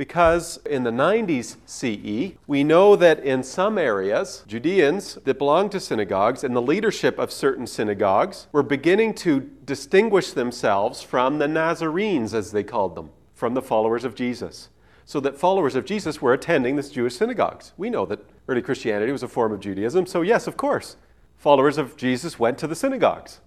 because 0.02 0.58
in 0.66 0.84
the 0.84 0.90
90s 0.90 1.58
CE, 1.68 2.36
we 2.48 2.64
know 2.64 2.96
that 2.96 3.20
in 3.20 3.44
some 3.44 3.78
areas, 3.78 4.44
Judeans 4.48 5.20
that 5.26 5.38
belonged 5.38 5.72
to 5.74 5.80
synagogues 5.80 6.44
and 6.44 6.56
the 6.56 6.62
leadership 6.62 7.20
of 7.20 7.32
certain 7.32 7.68
synagogues 7.68 8.48
were 8.52 8.64
beginning 8.64 9.14
to 9.14 9.48
distinguish 9.64 10.32
themselves 10.32 11.04
from 11.04 11.38
the 11.38 11.48
Nazarenes, 11.48 12.34
as 12.34 12.52
they 12.52 12.64
called 12.64 12.96
them, 12.96 13.12
from 13.36 13.54
the 13.54 13.62
followers 13.62 14.04
of 14.04 14.16
Jesus. 14.16 14.70
So 15.06 15.20
that 15.20 15.38
followers 15.38 15.76
of 15.76 15.86
Jesus 15.86 16.20
were 16.20 16.34
attending 16.34 16.78
the 16.78 16.82
Jewish 16.82 17.18
synagogues. 17.18 17.74
We 17.78 17.92
know 17.92 18.08
that 18.08 18.26
early 18.48 18.64
Christianity 18.64 19.12
was 19.12 19.22
a 19.22 19.28
form 19.28 19.52
of 19.52 19.60
Judaism, 19.60 20.08
so 20.08 20.24
yes, 20.24 20.48
of 20.48 20.58
course, 20.58 20.98
followers 21.38 21.78
of 21.78 21.96
Jesus 21.96 22.40
went 22.40 22.58
to 22.58 22.66
the 22.66 22.76
synagogues 22.76 23.40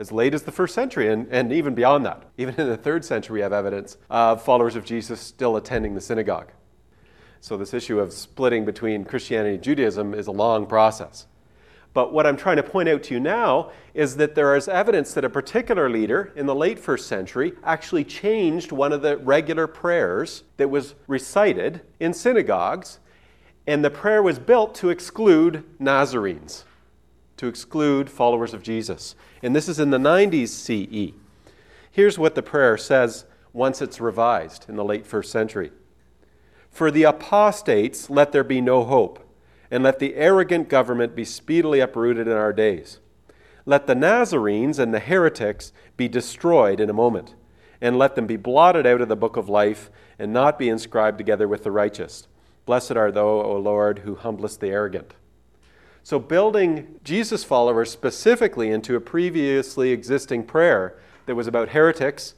as 0.00 0.10
late 0.10 0.32
as 0.32 0.42
the 0.44 0.50
first 0.50 0.74
century 0.74 1.12
and, 1.12 1.28
and 1.30 1.52
even 1.52 1.74
beyond 1.74 2.06
that. 2.06 2.22
Even 2.38 2.54
in 2.56 2.68
the 2.68 2.76
third 2.76 3.04
century, 3.04 3.34
we 3.34 3.40
have 3.42 3.52
evidence 3.52 3.98
of 4.08 4.42
followers 4.42 4.74
of 4.74 4.84
Jesus 4.84 5.20
still 5.20 5.56
attending 5.56 5.94
the 5.94 6.00
synagogue. 6.00 6.50
So, 7.42 7.56
this 7.56 7.74
issue 7.74 8.00
of 8.00 8.12
splitting 8.12 8.64
between 8.64 9.04
Christianity 9.04 9.54
and 9.54 9.62
Judaism 9.62 10.14
is 10.14 10.26
a 10.26 10.32
long 10.32 10.66
process. 10.66 11.26
But 11.92 12.12
what 12.12 12.26
I'm 12.26 12.36
trying 12.36 12.56
to 12.56 12.62
point 12.62 12.88
out 12.88 13.02
to 13.04 13.14
you 13.14 13.20
now 13.20 13.72
is 13.94 14.16
that 14.16 14.34
there 14.34 14.54
is 14.56 14.68
evidence 14.68 15.12
that 15.14 15.24
a 15.24 15.30
particular 15.30 15.90
leader 15.90 16.32
in 16.36 16.46
the 16.46 16.54
late 16.54 16.78
first 16.78 17.06
century 17.06 17.52
actually 17.64 18.04
changed 18.04 18.72
one 18.72 18.92
of 18.92 19.02
the 19.02 19.16
regular 19.18 19.66
prayers 19.66 20.44
that 20.56 20.70
was 20.70 20.94
recited 21.08 21.80
in 21.98 22.14
synagogues, 22.14 23.00
and 23.66 23.84
the 23.84 23.90
prayer 23.90 24.22
was 24.22 24.38
built 24.38 24.74
to 24.76 24.90
exclude 24.90 25.64
Nazarenes, 25.78 26.64
to 27.40 27.46
exclude 27.46 28.10
followers 28.10 28.52
of 28.52 28.62
Jesus. 28.62 29.14
And 29.42 29.56
this 29.56 29.66
is 29.66 29.80
in 29.80 29.88
the 29.88 29.96
90s 29.96 30.48
CE. 30.48 31.14
Here's 31.90 32.18
what 32.18 32.34
the 32.34 32.42
prayer 32.42 32.76
says 32.76 33.24
once 33.54 33.80
it's 33.80 33.98
revised 33.98 34.66
in 34.68 34.76
the 34.76 34.84
late 34.84 35.06
first 35.06 35.32
century 35.32 35.72
For 36.70 36.90
the 36.90 37.04
apostates, 37.04 38.10
let 38.10 38.32
there 38.32 38.44
be 38.44 38.60
no 38.60 38.84
hope 38.84 39.26
and 39.70 39.82
let 39.82 40.00
the 40.00 40.16
arrogant 40.16 40.68
government 40.68 41.16
be 41.16 41.24
speedily 41.24 41.80
uprooted 41.80 42.28
in 42.28 42.34
our 42.34 42.52
days. 42.52 42.98
Let 43.64 43.86
the 43.86 43.94
Nazarenes 43.94 44.78
and 44.78 44.92
the 44.92 45.00
heretics 45.00 45.72
be 45.96 46.08
destroyed 46.08 46.78
in 46.78 46.90
a 46.90 46.94
moment, 46.94 47.34
and 47.80 47.96
let 47.96 48.16
them 48.16 48.26
be 48.26 48.36
blotted 48.36 48.84
out 48.84 49.00
of 49.00 49.08
the 49.08 49.16
book 49.16 49.38
of 49.38 49.48
life 49.48 49.90
and 50.18 50.30
not 50.30 50.58
be 50.58 50.68
inscribed 50.68 51.16
together 51.16 51.48
with 51.48 51.64
the 51.64 51.70
righteous. 51.70 52.28
Blessed 52.66 52.96
are 52.96 53.10
thou, 53.10 53.22
O 53.22 53.56
Lord, 53.56 54.00
who 54.00 54.14
humblest 54.16 54.60
the 54.60 54.68
arrogant. 54.68 55.14
So, 56.02 56.18
building 56.18 56.98
Jesus 57.04 57.44
followers 57.44 57.90
specifically 57.90 58.70
into 58.70 58.96
a 58.96 59.00
previously 59.00 59.90
existing 59.90 60.44
prayer 60.44 60.98
that 61.26 61.34
was 61.34 61.46
about 61.46 61.70
heretics, 61.70 62.34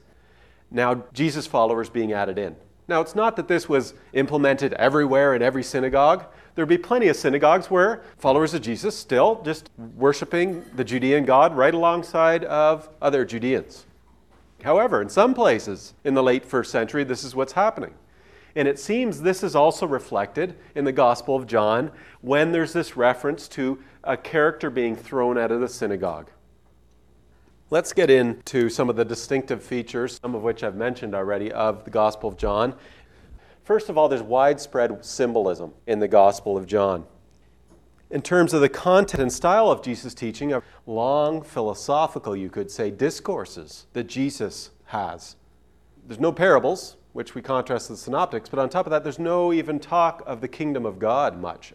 now 0.71 1.05
Jesus 1.13 1.47
followers 1.47 1.89
being 1.89 2.13
added 2.13 2.39
in. 2.39 2.57
Now, 2.89 3.01
it's 3.01 3.15
not 3.15 3.37
that 3.37 3.49
this 3.49 3.69
was 3.69 3.95
implemented 4.13 4.73
everywhere 4.75 5.35
in 5.35 5.43
every 5.43 5.63
synagogue. 5.63 6.25
There'd 6.55 6.69
be 6.69 6.79
plenty 6.79 7.09
of 7.09 7.17
synagogues 7.17 7.71
where 7.71 8.03
followers 8.19 8.53
of 8.55 8.63
Jesus 8.63 8.97
still 8.97 9.41
just 9.45 9.71
worshiping 9.97 10.65
the 10.75 10.85
Judean 10.85 11.25
God 11.25 11.57
right 11.57 11.73
alongside 11.73 12.45
of 12.45 12.91
other 13.01 13.25
Judeans. 13.25 13.87
However, 14.63 15.01
in 15.01 15.09
some 15.09 15.33
places 15.35 15.95
in 16.05 16.15
the 16.15 16.23
late 16.23 16.45
first 16.45 16.71
century, 16.71 17.05
this 17.05 17.25
is 17.25 17.35
what's 17.35 17.53
happening. 17.53 17.95
And 18.55 18.69
it 18.69 18.79
seems 18.79 19.23
this 19.23 19.43
is 19.43 19.57
also 19.57 19.87
reflected 19.87 20.57
in 20.75 20.85
the 20.85 20.93
Gospel 20.93 21.37
of 21.37 21.47
John 21.47 21.91
when 22.21 22.53
there's 22.53 22.73
this 22.73 22.97
reference 22.97 23.49
to 23.49 23.83
a 24.05 24.17
character 24.17 24.69
being 24.71 24.95
thrown 24.95 25.39
out 25.39 25.51
of 25.51 25.61
the 25.61 25.69
synagogue. 25.69 26.31
Let's 27.71 27.95
get 27.95 28.11
into 28.11 28.69
some 28.69 28.91
of 28.91 28.97
the 28.97 29.05
distinctive 29.05 29.63
features, 29.63 30.21
some 30.21 30.35
of 30.35 30.43
which 30.43 30.63
I've 30.63 30.77
mentioned 30.77 31.15
already, 31.15 31.51
of 31.51 31.85
the 31.85 31.91
Gospel 31.91 32.29
of 32.29 32.37
John. 32.37 32.75
First 33.65 33.89
of 33.89 33.97
all, 33.97 34.09
there's 34.11 34.23
widespread 34.23 35.03
symbolism 35.05 35.73
in 35.87 35.99
the 35.99 36.09
Gospel 36.09 36.59
of 36.59 36.67
John. 36.67 37.07
In 38.11 38.21
terms 38.21 38.53
of 38.53 38.61
the 38.61 38.69
content 38.69 39.23
and 39.23 39.33
style 39.33 39.71
of 39.71 39.83
Jesus' 39.83 40.13
teaching, 40.13 40.53
of 40.53 40.63
long 40.85 41.41
philosophical, 41.41 42.37
you 42.37 42.51
could 42.51 42.71
say, 42.71 42.91
discourses 42.91 43.87
that 43.95 44.05
Jesus 44.05 44.71
has. 44.87 45.37
There's 46.07 46.21
no 46.21 46.33
parables, 46.33 46.97
which 47.13 47.35
we 47.35 47.43
contrast 47.43 47.87
to 47.87 47.93
the 47.93 47.99
synoptics, 47.99 48.49
but 48.49 48.59
on 48.59 48.69
top 48.69 48.87
of 48.87 48.91
that, 48.91 49.03
there's 49.03 49.19
no 49.19 49.53
even 49.53 49.79
talk 49.79 50.23
of 50.27 50.41
the 50.41 50.49
kingdom 50.49 50.87
of 50.87 50.99
God 50.99 51.41
much 51.41 51.73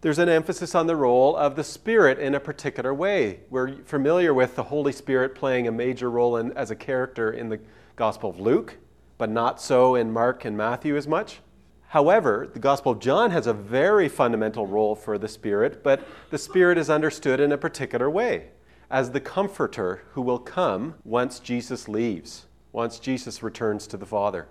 there's 0.00 0.18
an 0.18 0.28
emphasis 0.28 0.74
on 0.74 0.86
the 0.86 0.94
role 0.94 1.36
of 1.36 1.56
the 1.56 1.64
Spirit 1.64 2.18
in 2.20 2.34
a 2.34 2.40
particular 2.40 2.94
way. 2.94 3.40
We're 3.50 3.82
familiar 3.82 4.32
with 4.32 4.54
the 4.54 4.62
Holy 4.62 4.92
Spirit 4.92 5.34
playing 5.34 5.66
a 5.66 5.72
major 5.72 6.08
role 6.08 6.36
in, 6.36 6.52
as 6.52 6.70
a 6.70 6.76
character 6.76 7.32
in 7.32 7.48
the 7.48 7.58
Gospel 7.96 8.30
of 8.30 8.38
Luke, 8.38 8.76
but 9.16 9.28
not 9.28 9.60
so 9.60 9.96
in 9.96 10.12
Mark 10.12 10.44
and 10.44 10.56
Matthew 10.56 10.96
as 10.96 11.08
much. 11.08 11.40
However, 11.88 12.48
the 12.52 12.60
Gospel 12.60 12.92
of 12.92 13.00
John 13.00 13.32
has 13.32 13.48
a 13.48 13.52
very 13.52 14.08
fundamental 14.08 14.66
role 14.66 14.94
for 14.94 15.18
the 15.18 15.26
Spirit, 15.26 15.82
but 15.82 16.06
the 16.30 16.38
Spirit 16.38 16.78
is 16.78 16.88
understood 16.88 17.40
in 17.40 17.50
a 17.50 17.58
particular 17.58 18.08
way 18.08 18.50
as 18.90 19.10
the 19.10 19.20
comforter 19.20 20.02
who 20.12 20.22
will 20.22 20.38
come 20.38 20.94
once 21.04 21.40
Jesus 21.40 21.88
leaves, 21.88 22.46
once 22.72 22.98
Jesus 22.98 23.42
returns 23.42 23.86
to 23.86 23.96
the 23.96 24.06
Father. 24.06 24.46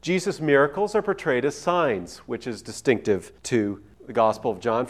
Jesus' 0.00 0.40
miracles 0.40 0.94
are 0.94 1.02
portrayed 1.02 1.44
as 1.44 1.56
signs, 1.56 2.18
which 2.26 2.46
is 2.46 2.60
distinctive 2.60 3.32
to 3.44 3.82
the 4.06 4.12
Gospel 4.12 4.50
of 4.50 4.60
John. 4.60 4.88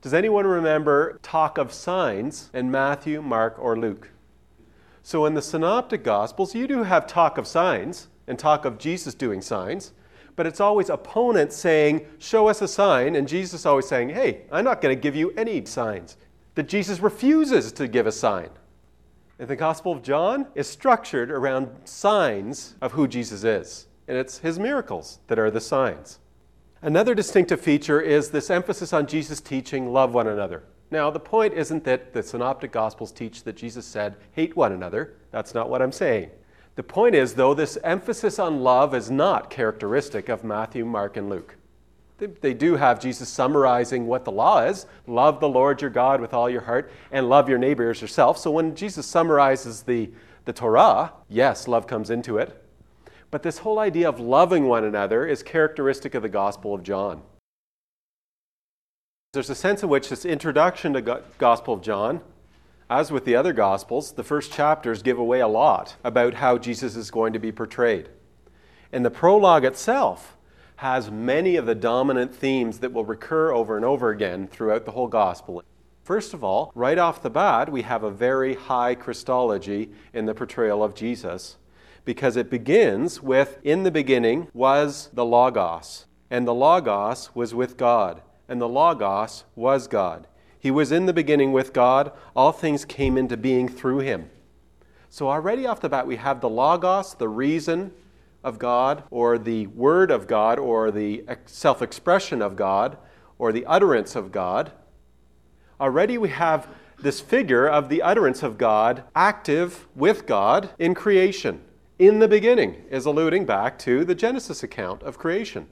Does 0.00 0.14
anyone 0.14 0.46
remember 0.46 1.18
talk 1.22 1.58
of 1.58 1.72
signs 1.72 2.50
in 2.52 2.70
Matthew, 2.70 3.22
Mark, 3.22 3.56
or 3.58 3.76
Luke? 3.76 4.10
So 5.02 5.26
in 5.26 5.34
the 5.34 5.42
Synoptic 5.42 6.04
Gospels, 6.04 6.54
you 6.54 6.66
do 6.66 6.82
have 6.82 7.06
talk 7.06 7.38
of 7.38 7.46
signs 7.46 8.08
and 8.26 8.38
talk 8.38 8.64
of 8.64 8.78
Jesus 8.78 9.14
doing 9.14 9.40
signs, 9.40 9.92
but 10.36 10.46
it's 10.46 10.60
always 10.60 10.90
opponents 10.90 11.56
saying, 11.56 12.06
Show 12.18 12.48
us 12.48 12.62
a 12.62 12.68
sign, 12.68 13.16
and 13.16 13.26
Jesus 13.26 13.66
always 13.66 13.88
saying, 13.88 14.10
Hey, 14.10 14.42
I'm 14.52 14.64
not 14.64 14.80
going 14.80 14.94
to 14.94 15.00
give 15.00 15.16
you 15.16 15.32
any 15.36 15.64
signs. 15.64 16.16
That 16.54 16.68
Jesus 16.68 17.00
refuses 17.00 17.72
to 17.72 17.88
give 17.88 18.06
a 18.06 18.12
sign. 18.12 18.50
The 19.38 19.54
Gospel 19.54 19.92
of 19.92 20.02
John 20.02 20.48
is 20.56 20.66
structured 20.66 21.30
around 21.30 21.70
signs 21.84 22.74
of 22.82 22.90
who 22.90 23.06
Jesus 23.06 23.44
is, 23.44 23.86
and 24.08 24.18
it's 24.18 24.38
his 24.38 24.58
miracles 24.58 25.20
that 25.28 25.38
are 25.38 25.48
the 25.48 25.60
signs. 25.60 26.18
Another 26.82 27.14
distinctive 27.14 27.60
feature 27.60 28.00
is 28.00 28.30
this 28.30 28.50
emphasis 28.50 28.92
on 28.92 29.06
Jesus 29.06 29.40
teaching 29.40 29.92
love 29.92 30.12
one 30.12 30.26
another. 30.26 30.64
Now, 30.90 31.08
the 31.10 31.20
point 31.20 31.54
isn't 31.54 31.84
that 31.84 32.12
the 32.12 32.22
Synoptic 32.24 32.72
Gospels 32.72 33.12
teach 33.12 33.44
that 33.44 33.56
Jesus 33.56 33.86
said, 33.86 34.16
hate 34.32 34.56
one 34.56 34.72
another. 34.72 35.14
That's 35.30 35.54
not 35.54 35.70
what 35.70 35.82
I'm 35.82 35.92
saying. 35.92 36.30
The 36.74 36.82
point 36.82 37.14
is, 37.14 37.34
though, 37.34 37.54
this 37.54 37.78
emphasis 37.84 38.40
on 38.40 38.64
love 38.64 38.92
is 38.92 39.08
not 39.08 39.50
characteristic 39.50 40.28
of 40.28 40.42
Matthew, 40.42 40.84
Mark, 40.84 41.16
and 41.16 41.28
Luke. 41.30 41.54
They, 42.18 42.26
they, 42.26 42.54
do 42.54 42.74
have 42.74 43.00
Jesus 43.00 43.28
summarizing 43.28 44.06
what 44.06 44.24
the 44.24 44.32
law 44.32 44.64
is 44.64 44.86
love 45.06 45.38
the 45.40 45.48
Lord 45.48 45.80
your 45.80 45.90
God 45.90 46.20
with 46.20 46.34
all 46.34 46.50
your 46.50 46.62
heart, 46.62 46.90
and 47.12 47.28
love 47.28 47.48
your 47.48 47.58
neighbor 47.58 47.90
as 47.90 48.02
yourself. 48.02 48.38
So 48.38 48.50
when 48.50 48.74
Jesus 48.74 49.06
summarizes 49.06 49.82
the, 49.82 50.10
the 50.44 50.52
Torah, 50.52 51.12
yes, 51.28 51.68
love 51.68 51.86
comes 51.86 52.10
into 52.10 52.38
it. 52.38 52.64
But 53.30 53.42
this 53.42 53.58
whole 53.58 53.78
idea 53.78 54.08
of 54.08 54.18
loving 54.18 54.66
one 54.66 54.84
another 54.84 55.26
is 55.26 55.42
characteristic 55.42 56.14
of 56.14 56.22
the 56.22 56.28
Gospel 56.28 56.74
of 56.74 56.82
John. 56.82 57.22
There's 59.34 59.50
a 59.50 59.54
sense 59.54 59.82
in 59.82 59.90
which 59.90 60.08
this 60.08 60.24
introduction 60.24 60.94
to 60.94 61.22
Gospel 61.36 61.74
of 61.74 61.82
John, 61.82 62.22
as 62.88 63.12
with 63.12 63.26
the 63.26 63.36
other 63.36 63.52
Gospels, 63.52 64.12
the 64.12 64.24
first 64.24 64.50
chapters 64.50 65.02
give 65.02 65.18
away 65.18 65.40
a 65.40 65.48
lot 65.48 65.96
about 66.02 66.34
how 66.34 66.56
Jesus 66.56 66.96
is 66.96 67.10
going 67.10 67.34
to 67.34 67.38
be 67.38 67.52
portrayed. 67.52 68.08
And 68.90 69.04
the 69.04 69.10
prologue 69.10 69.66
itself 69.66 70.37
has 70.78 71.10
many 71.10 71.56
of 71.56 71.66
the 71.66 71.74
dominant 71.74 72.32
themes 72.32 72.78
that 72.78 72.92
will 72.92 73.04
recur 73.04 73.50
over 73.50 73.74
and 73.74 73.84
over 73.84 74.10
again 74.10 74.46
throughout 74.46 74.84
the 74.84 74.92
whole 74.92 75.08
Gospel. 75.08 75.60
First 76.04 76.32
of 76.32 76.44
all, 76.44 76.70
right 76.72 76.98
off 76.98 77.20
the 77.20 77.30
bat, 77.30 77.70
we 77.72 77.82
have 77.82 78.04
a 78.04 78.12
very 78.12 78.54
high 78.54 78.94
Christology 78.94 79.90
in 80.12 80.26
the 80.26 80.36
portrayal 80.36 80.84
of 80.84 80.94
Jesus 80.94 81.56
because 82.04 82.36
it 82.36 82.48
begins 82.48 83.20
with 83.20 83.58
In 83.64 83.82
the 83.82 83.90
beginning 83.90 84.46
was 84.54 85.10
the 85.12 85.24
Logos, 85.24 86.06
and 86.30 86.46
the 86.46 86.54
Logos 86.54 87.34
was 87.34 87.52
with 87.52 87.76
God, 87.76 88.22
and 88.48 88.60
the 88.60 88.68
Logos 88.68 89.44
was 89.56 89.88
God. 89.88 90.28
He 90.60 90.70
was 90.70 90.92
in 90.92 91.06
the 91.06 91.12
beginning 91.12 91.50
with 91.50 91.72
God. 91.72 92.12
All 92.36 92.52
things 92.52 92.84
came 92.84 93.18
into 93.18 93.36
being 93.36 93.68
through 93.68 93.98
him. 93.98 94.30
So, 95.10 95.28
already 95.28 95.66
off 95.66 95.80
the 95.80 95.88
bat, 95.88 96.06
we 96.06 96.16
have 96.16 96.40
the 96.40 96.48
Logos, 96.48 97.14
the 97.14 97.28
reason 97.28 97.92
of 98.44 98.58
God, 98.58 99.02
or 99.10 99.38
the 99.38 99.66
Word 99.68 100.10
of 100.10 100.26
God, 100.26 100.58
or 100.58 100.90
the 100.90 101.24
self 101.46 101.82
expression 101.82 102.40
of 102.40 102.56
God, 102.56 102.96
or 103.38 103.52
the 103.52 103.66
utterance 103.66 104.14
of 104.16 104.32
God. 104.32 104.72
Already 105.80 106.18
we 106.18 106.30
have 106.30 106.68
this 106.98 107.20
figure 107.20 107.68
of 107.68 107.88
the 107.88 108.02
utterance 108.02 108.42
of 108.42 108.58
God 108.58 109.04
active 109.14 109.86
with 109.94 110.26
God 110.26 110.70
in 110.78 110.94
creation 110.94 111.60
in 111.98 112.20
the 112.20 112.28
beginning 112.28 112.76
is 112.90 113.06
alluding 113.06 113.44
back 113.44 113.78
to 113.80 114.04
the 114.04 114.14
Genesis 114.14 114.62
account 114.62 115.02
of 115.02 115.18
creation. 115.18 115.66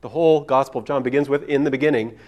The 0.00 0.08
whole 0.08 0.40
Gospel 0.40 0.80
of 0.80 0.86
John 0.86 1.02
begins 1.02 1.28
with 1.28 1.44
in 1.44 1.62
the 1.64 1.70
beginning, 1.70 2.18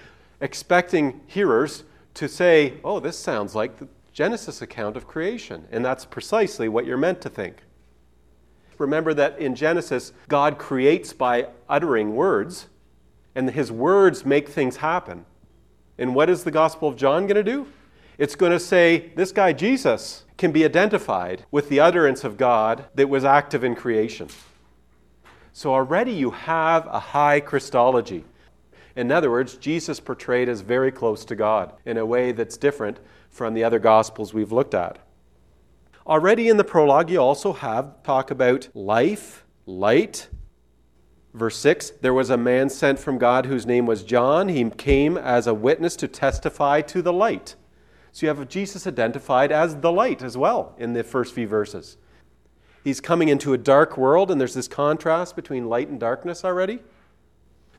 expecting 0.41 1.21
hearers 1.27 1.85
to 2.15 2.29
say, 2.29 2.75
oh, 2.85 3.01
this 3.01 3.19
sounds 3.19 3.55
like 3.55 3.79
the 3.79 3.89
Genesis 4.13 4.63
account 4.63 4.97
of 4.97 5.07
creation. 5.07 5.67
And 5.73 5.85
that's 5.85 6.05
precisely 6.05 6.69
what 6.69 6.87
you're 6.87 6.97
meant 6.97 7.21
to 7.23 7.29
think. 7.29 7.63
Remember 8.83 9.15
that 9.15 9.39
in 9.39 9.55
Genesis, 9.55 10.13
God 10.27 10.59
creates 10.59 11.13
by 11.13 11.47
uttering 11.69 12.17
words, 12.17 12.67
and 13.33 13.49
his 13.49 13.71
words 13.71 14.27
make 14.27 14.49
things 14.49 14.79
happen. 14.79 15.25
And 15.99 16.17
what 16.17 16.29
is 16.29 16.43
the 16.43 16.51
Gospel 16.51 16.89
of 16.89 16.97
John 16.97 17.29
going 17.29 17.37
to 17.37 17.45
do? 17.45 17.69
It's 18.19 18.35
going 18.35 18.51
to 18.51 18.59
say, 18.59 19.13
this 19.15 19.31
guy 19.31 19.53
Jesus 19.53 20.25
can 20.37 20.51
be 20.51 20.65
identified 20.65 21.47
with 21.53 21.69
the 21.69 21.79
utterance 21.79 22.25
of 22.25 22.37
God 22.37 22.87
that 22.97 23.09
was 23.09 23.25
active 23.25 23.63
in 23.63 23.77
creation. 23.77 24.29
So 25.53 25.73
already 25.73 26.13
you 26.13 26.33
have 26.33 26.85
a 26.89 26.99
high 26.99 27.39
Christology. 27.39 28.25
In 28.97 29.13
other 29.13 29.31
words, 29.31 29.57
Jesus 29.59 30.01
portrayed 30.01 30.49
as 30.49 30.61
very 30.61 30.91
close 30.91 31.25
to 31.27 31.37
God 31.37 31.73
in 31.85 31.99
a 31.99 32.05
way 32.05 32.33
that's 32.33 32.57
different 32.57 32.99
from 33.31 33.55
the 33.55 33.63
other 33.63 33.79
Gospels 33.79 34.35
we've 34.35 34.51
looked 34.51 34.75
at. 34.75 34.99
Already 36.07 36.49
in 36.49 36.57
the 36.57 36.65
prologue, 36.65 37.11
you 37.11 37.19
also 37.19 37.53
have 37.53 38.03
talk 38.03 38.31
about 38.31 38.69
life, 38.75 39.45
light, 39.67 40.29
Verse 41.35 41.57
6 41.59 41.91
There 42.01 42.15
was 42.15 42.31
a 42.31 42.37
man 42.37 42.69
sent 42.69 42.99
from 42.99 43.19
God 43.19 43.47
whose 43.47 43.67
name 43.67 43.87
was 43.87 44.03
John. 44.03 44.49
He 44.49 44.69
came 44.71 45.17
as 45.17 45.47
a 45.47 45.55
witness 45.55 45.97
to 45.97 46.09
testify 46.09 46.83
to 46.83 47.03
the 47.03 47.13
light. 47.13 47.55
So 48.13 48.27
you 48.27 48.29
have 48.29 48.49
Jesus 48.49 48.87
identified 48.87 49.51
as 49.51 49.77
the 49.77 49.91
light 49.91 50.23
as 50.23 50.37
well 50.37 50.75
in 50.79 50.93
the 50.93 51.03
first 51.03 51.35
few 51.35 51.49
verses. 51.49 51.97
He's 52.85 53.01
coming 53.01 53.29
into 53.29 53.55
a 53.55 53.59
dark 53.59 53.97
world, 53.97 54.31
and 54.31 54.41
there's 54.41 54.55
this 54.55 54.69
contrast 54.69 55.37
between 55.37 55.69
light 55.69 55.89
and 55.89 55.99
darkness 55.99 56.45
already. 56.45 56.81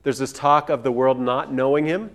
There's 0.01 0.18
this 0.18 0.34
talk 0.34 0.70
of 0.70 0.82
the 0.82 0.92
world 0.92 1.20
not 1.20 1.53
knowing 1.53 1.86
him, 1.86 2.12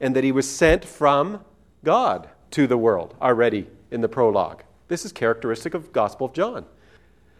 and 0.00 0.14
that 0.14 0.24
he 0.24 0.32
was 0.32 0.50
sent 0.50 0.84
from 0.84 1.42
God 1.84 2.28
to 2.50 2.66
the 2.66 2.76
world 2.76 3.14
already 3.22 3.68
in 3.90 4.02
the 4.02 4.08
prologue. 4.08 4.64
This 4.92 5.06
is 5.06 5.12
characteristic 5.12 5.72
of 5.72 5.90
Gospel 5.90 6.26
of 6.26 6.34
John. 6.34 6.66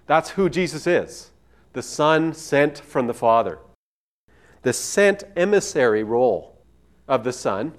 That's 0.06 0.30
who 0.30 0.48
Jesus 0.48 0.86
is 0.86 1.32
the 1.74 1.82
Son 1.82 2.32
sent 2.32 2.78
from 2.78 3.08
the 3.08 3.12
Father. 3.12 3.58
The 4.62 4.72
sent 4.72 5.24
emissary 5.36 6.02
role 6.02 6.62
of 7.06 7.24
the 7.24 7.32
Son, 7.34 7.74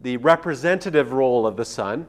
the 0.00 0.16
representative 0.18 1.12
role 1.12 1.44
of 1.44 1.56
the 1.56 1.64
Son, 1.64 2.06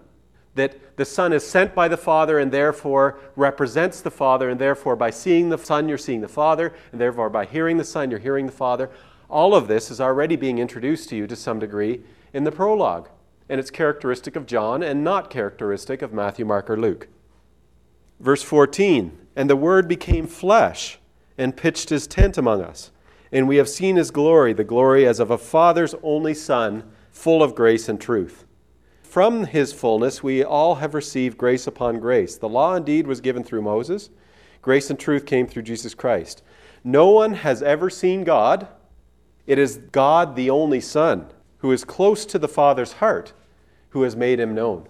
that 0.54 0.96
the 0.96 1.04
Son 1.04 1.34
is 1.34 1.44
sent 1.44 1.74
by 1.74 1.88
the 1.88 1.98
Father 1.98 2.38
and 2.38 2.52
therefore 2.52 3.20
represents 3.36 4.02
the 4.02 4.12
Father, 4.12 4.48
and 4.48 4.62
therefore 4.62 4.96
by 4.96 5.10
seeing 5.10 5.50
the 5.50 5.58
Son, 5.58 5.90
you're 5.90 5.98
seeing 5.98 6.22
the 6.22 6.28
Father, 6.28 6.72
and 6.92 7.02
therefore 7.02 7.32
by 7.32 7.46
hearing 7.46 7.78
the 7.78 7.84
Son, 7.84 8.12
you're 8.12 8.20
hearing 8.20 8.46
the 8.46 8.52
Father. 8.52 8.92
All 9.28 9.56
of 9.56 9.68
this 9.68 9.90
is 9.90 10.00
already 10.00 10.36
being 10.36 10.60
introduced 10.60 11.10
to 11.10 11.16
you 11.16 11.26
to 11.26 11.36
some 11.36 11.58
degree 11.58 12.02
in 12.32 12.44
the 12.44 12.52
prologue, 12.52 13.10
and 13.52 13.60
it's 13.60 13.70
characteristic 13.70 14.38
of 14.38 14.46
John 14.46 14.82
and 14.82 15.04
not 15.04 15.30
characteristic 15.30 16.02
of 16.02 16.14
Matthew, 16.14 16.46
Mark, 16.46 16.70
or 16.70 16.78
Luke. 16.78 17.10
Verse 18.22 18.42
14 18.42 19.28
And 19.36 19.50
the 19.50 19.58
Word 19.58 19.90
became 19.90 20.26
flesh 20.26 21.00
and 21.38 21.58
pitched 21.58 21.90
his 21.90 22.08
tent 22.08 22.38
among 22.38 22.62
us, 22.62 22.92
and 23.30 23.50
we 23.50 23.58
have 23.58 23.68
seen 23.68 23.98
his 23.98 24.10
glory, 24.10 24.54
the 24.54 24.64
glory 24.64 25.06
as 25.06 25.20
of 25.20 25.32
a 25.32 25.38
Father's 25.38 25.94
only 26.02 26.34
Son, 26.34 26.90
full 27.12 27.44
of 27.44 27.54
grace 27.54 27.90
and 27.90 28.00
truth. 28.00 28.46
From 29.04 29.44
his 29.44 29.74
fullness 29.74 30.24
we 30.24 30.46
all 30.46 30.76
have 30.76 30.94
received 30.94 31.38
grace 31.38 31.68
upon 31.68 32.00
grace. 32.00 32.38
The 32.38 32.48
law 32.48 32.76
indeed 32.76 33.06
was 33.06 33.20
given 33.20 33.44
through 33.44 33.64
Moses, 33.64 34.12
grace 34.62 34.90
and 34.90 34.98
truth 34.98 35.26
came 35.26 35.46
through 35.46 35.64
Jesus 35.64 35.94
Christ. 35.94 36.42
No 36.86 37.10
one 37.10 37.34
has 37.34 37.62
ever 37.62 37.90
seen 37.90 38.24
God. 38.24 38.70
It 39.46 39.60
is 39.60 39.82
God, 39.92 40.38
the 40.38 40.50
only 40.50 40.80
Son, 40.80 41.28
who 41.58 41.74
is 41.74 41.84
close 41.84 42.26
to 42.28 42.40
the 42.40 42.48
Father's 42.48 42.94
heart, 42.94 43.34
who 43.92 44.04
has 44.04 44.16
made 44.16 44.40
him 44.40 44.54
known. 44.54 44.88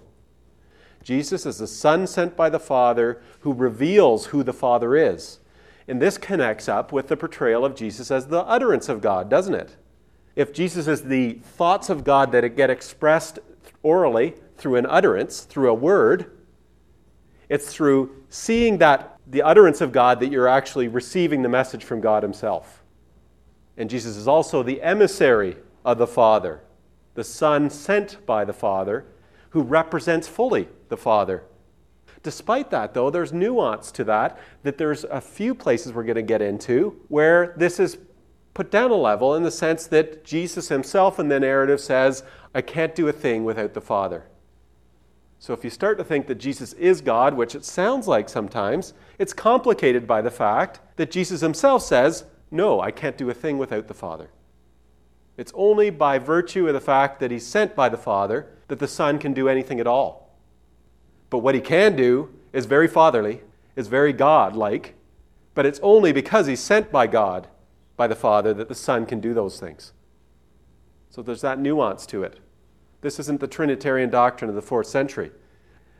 Jesus 1.02 1.46
is 1.46 1.58
the 1.58 1.66
Son 1.66 2.06
sent 2.06 2.36
by 2.36 2.48
the 2.48 2.60
Father 2.60 3.22
who 3.40 3.52
reveals 3.52 4.26
who 4.26 4.42
the 4.42 4.52
Father 4.52 4.96
is. 4.96 5.38
And 5.88 6.00
this 6.00 6.16
connects 6.16 6.68
up 6.68 6.92
with 6.92 7.08
the 7.08 7.16
portrayal 7.16 7.64
of 7.64 7.74
Jesus 7.74 8.10
as 8.10 8.26
the 8.26 8.42
utterance 8.42 8.88
of 8.88 9.00
God, 9.00 9.28
doesn't 9.28 9.54
it? 9.54 9.76
If 10.36 10.52
Jesus 10.52 10.86
is 10.86 11.02
the 11.02 11.34
thoughts 11.34 11.90
of 11.90 12.04
God 12.04 12.32
that 12.32 12.56
get 12.56 12.70
expressed 12.70 13.38
orally 13.82 14.34
through 14.56 14.76
an 14.76 14.86
utterance, 14.86 15.40
through 15.40 15.70
a 15.70 15.74
word. 15.74 16.38
It's 17.48 17.72
through 17.72 18.24
seeing 18.28 18.78
that 18.78 19.18
the 19.26 19.42
utterance 19.42 19.80
of 19.80 19.92
God 19.92 20.20
that 20.20 20.30
you're 20.30 20.48
actually 20.48 20.88
receiving 20.88 21.42
the 21.42 21.48
message 21.48 21.84
from 21.84 22.00
God 22.00 22.22
Himself. 22.22 22.82
And 23.76 23.90
Jesus 23.90 24.16
is 24.16 24.28
also 24.28 24.62
the 24.62 24.82
emissary 24.82 25.56
of 25.84 25.98
the 25.98 26.06
Father, 26.06 26.62
the 27.14 27.24
Son 27.24 27.68
sent 27.70 28.24
by 28.26 28.44
the 28.44 28.52
Father, 28.52 29.04
who 29.50 29.62
represents 29.62 30.28
fully 30.28 30.68
the 30.88 30.96
Father. 30.96 31.44
Despite 32.22 32.70
that, 32.70 32.94
though, 32.94 33.10
there's 33.10 33.32
nuance 33.32 33.90
to 33.92 34.04
that, 34.04 34.38
that 34.62 34.78
there's 34.78 35.04
a 35.04 35.20
few 35.20 35.54
places 35.54 35.92
we're 35.92 36.04
going 36.04 36.14
to 36.14 36.22
get 36.22 36.40
into 36.40 37.00
where 37.08 37.54
this 37.56 37.80
is 37.80 37.98
put 38.54 38.70
down 38.70 38.90
a 38.90 38.94
level 38.96 39.34
in 39.34 39.42
the 39.42 39.50
sense 39.50 39.86
that 39.88 40.24
Jesus 40.24 40.68
himself 40.68 41.18
in 41.18 41.28
the 41.28 41.40
narrative 41.40 41.80
says, 41.80 42.22
I 42.54 42.60
can't 42.60 42.94
do 42.94 43.08
a 43.08 43.12
thing 43.12 43.44
without 43.44 43.74
the 43.74 43.80
Father. 43.80 44.24
So 45.38 45.52
if 45.52 45.64
you 45.64 45.70
start 45.70 45.98
to 45.98 46.04
think 46.04 46.28
that 46.28 46.36
Jesus 46.36 46.72
is 46.74 47.00
God, 47.00 47.34
which 47.34 47.56
it 47.56 47.64
sounds 47.64 48.06
like 48.06 48.28
sometimes, 48.28 48.94
it's 49.18 49.32
complicated 49.32 50.06
by 50.06 50.22
the 50.22 50.30
fact 50.30 50.80
that 50.96 51.10
Jesus 51.10 51.40
himself 51.40 51.82
says, 51.82 52.24
No, 52.50 52.80
I 52.80 52.92
can't 52.92 53.18
do 53.18 53.28
a 53.28 53.34
thing 53.34 53.58
without 53.58 53.88
the 53.88 53.94
Father. 53.94 54.30
It's 55.36 55.52
only 55.54 55.90
by 55.90 56.18
virtue 56.18 56.66
of 56.68 56.74
the 56.74 56.80
fact 56.80 57.20
that 57.20 57.30
he's 57.30 57.46
sent 57.46 57.74
by 57.74 57.88
the 57.88 57.96
Father 57.96 58.48
that 58.68 58.78
the 58.78 58.88
Son 58.88 59.18
can 59.18 59.32
do 59.32 59.48
anything 59.48 59.80
at 59.80 59.86
all. 59.86 60.38
But 61.30 61.38
what 61.38 61.54
he 61.54 61.60
can 61.60 61.96
do 61.96 62.34
is 62.52 62.66
very 62.66 62.88
fatherly, 62.88 63.42
is 63.74 63.88
very 63.88 64.12
God 64.12 64.54
like, 64.54 64.94
but 65.54 65.66
it's 65.66 65.80
only 65.82 66.12
because 66.12 66.46
he's 66.46 66.60
sent 66.60 66.90
by 66.92 67.06
God, 67.06 67.48
by 67.96 68.06
the 68.06 68.14
Father, 68.14 68.52
that 68.54 68.68
the 68.68 68.74
Son 68.74 69.06
can 69.06 69.20
do 69.20 69.32
those 69.34 69.58
things. 69.58 69.92
So 71.10 71.22
there's 71.22 71.40
that 71.42 71.58
nuance 71.58 72.06
to 72.06 72.22
it. 72.22 72.40
This 73.00 73.18
isn't 73.18 73.40
the 73.40 73.48
Trinitarian 73.48 74.10
doctrine 74.10 74.48
of 74.48 74.54
the 74.54 74.62
fourth 74.62 74.86
century. 74.86 75.30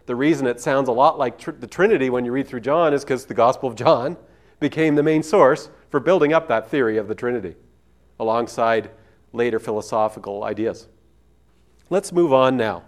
The 0.06 0.16
reason 0.16 0.46
it 0.46 0.60
sounds 0.60 0.88
a 0.88 0.92
lot 0.92 1.18
like 1.18 1.38
tr- 1.38 1.50
the 1.52 1.66
Trinity 1.66 2.10
when 2.10 2.24
you 2.24 2.32
read 2.32 2.48
through 2.48 2.60
John 2.60 2.92
is 2.94 3.04
because 3.04 3.26
the 3.26 3.34
Gospel 3.34 3.68
of 3.68 3.74
John 3.74 4.16
became 4.60 4.94
the 4.94 5.02
main 5.02 5.22
source 5.22 5.68
for 5.90 6.00
building 6.00 6.32
up 6.32 6.48
that 6.48 6.68
theory 6.70 6.96
of 6.96 7.08
the 7.08 7.14
Trinity 7.14 7.56
alongside 8.18 8.90
later 9.32 9.58
philosophical 9.58 10.44
ideas. 10.44 10.88
Let's 11.90 12.12
move 12.12 12.32
on 12.32 12.56
now. 12.56 12.84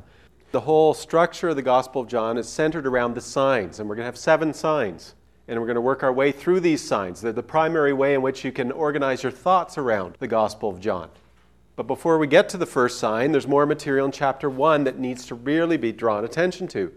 The 0.52 0.61
whole 0.61 0.94
structure 0.94 1.48
of 1.48 1.57
the 1.57 1.62
Gospel 1.62 2.02
of 2.02 2.09
John 2.09 2.38
is 2.38 2.48
centered 2.48 2.87
around 2.87 3.14
the 3.14 3.20
signs, 3.20 3.80
and 3.80 3.88
we're 3.88 3.96
going 3.96 4.04
to 4.04 4.07
have 4.07 4.16
seven 4.16 4.54
signs. 4.54 5.14
And 5.46 5.61
we're 5.61 5.66
going 5.66 5.74
to 5.74 5.80
work 5.83 6.02
our 6.02 6.12
way 6.12 6.33
through 6.33 6.61
these 6.61 6.80
signs. 6.80 7.20
They're 7.20 7.33
the 7.33 7.42
primary 7.42 7.92
way 7.92 8.14
in 8.14 8.22
which 8.22 8.44
you 8.44 8.52
can 8.52 8.72
organize 8.72 9.22
your 9.22 9.33
thoughts 9.33 9.76
around 9.76 10.16
the 10.18 10.28
Gospel 10.28 10.70
of 10.70 10.80
John. 10.80 11.11
But 11.76 11.87
before 11.87 12.18
we 12.18 12.26
get 12.26 12.48
to 12.50 12.57
the 12.57 12.66
first 12.66 12.98
sign, 12.98 13.33
there's 13.33 13.46
more 13.46 13.66
material 13.66 14.07
in 14.07 14.12
chapter 14.12 14.48
1 14.48 14.85
that 14.85 14.98
needs 14.98 15.26
to 15.26 15.35
really 15.35 15.76
be 15.76 15.92
drawn 15.92 16.24
attention 16.24 16.68
to. 16.68 16.92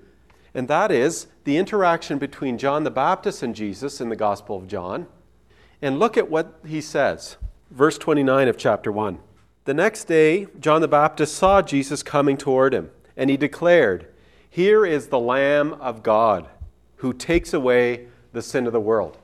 And 0.53 0.67
that 0.67 0.91
is 0.91 1.27
the 1.43 1.57
interaction 1.57 2.19
between 2.19 2.57
John 2.57 2.83
the 2.83 2.91
Baptist 2.91 3.43
and 3.43 3.55
Jesus 3.55 3.99
in 3.99 4.09
the 4.09 4.15
Gospel 4.15 4.55
of 4.55 4.67
John. 4.67 5.07
And 5.81 5.99
look 5.99 6.15
at 6.15 6.29
what 6.29 6.59
he 6.65 6.79
says. 6.79 7.37
Verse 7.69 7.97
29 7.97 8.47
of 8.47 8.57
chapter 8.57 8.91
1. 8.91 9.19
The 9.67 9.73
next 9.73 10.05
day, 10.05 10.47
John 10.61 10.79
the 10.79 10.87
Baptist 10.87 11.35
saw 11.35 11.61
Jesus 11.61 12.01
coming 12.01 12.37
toward 12.37 12.73
him, 12.73 12.89
and 13.17 13.29
he 13.29 13.35
declared, 13.35 14.07
Here 14.49 14.85
is 14.85 15.07
the 15.07 15.19
Lamb 15.19 15.73
of 15.73 16.03
God 16.03 16.47
who 16.95 17.11
takes 17.11 17.53
away 17.53 18.07
the 18.31 18.41
sin 18.41 18.65
of 18.65 18.71
the 18.71 18.79
world. 18.79 19.17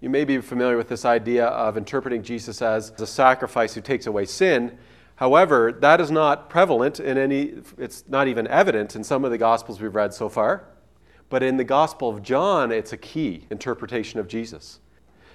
You 0.00 0.10
may 0.10 0.24
be 0.24 0.40
familiar 0.40 0.76
with 0.76 0.88
this 0.88 1.04
idea 1.04 1.46
of 1.46 1.76
interpreting 1.76 2.24
Jesus 2.24 2.60
as 2.60 2.90
a 2.98 3.06
sacrifice 3.06 3.72
who 3.74 3.80
takes 3.80 4.08
away 4.08 4.24
sin. 4.24 4.76
However, 5.14 5.70
that 5.70 6.00
is 6.00 6.10
not 6.10 6.50
prevalent 6.50 6.98
in 6.98 7.16
any, 7.16 7.62
it's 7.78 8.02
not 8.08 8.26
even 8.26 8.48
evident 8.48 8.96
in 8.96 9.04
some 9.04 9.24
of 9.24 9.30
the 9.30 9.38
Gospels 9.38 9.80
we've 9.80 9.94
read 9.94 10.12
so 10.12 10.28
far. 10.28 10.64
But 11.28 11.44
in 11.44 11.58
the 11.58 11.62
Gospel 11.64 12.08
of 12.08 12.24
John, 12.24 12.72
it's 12.72 12.92
a 12.92 12.96
key 12.96 13.46
interpretation 13.50 14.18
of 14.18 14.26
Jesus. 14.26 14.80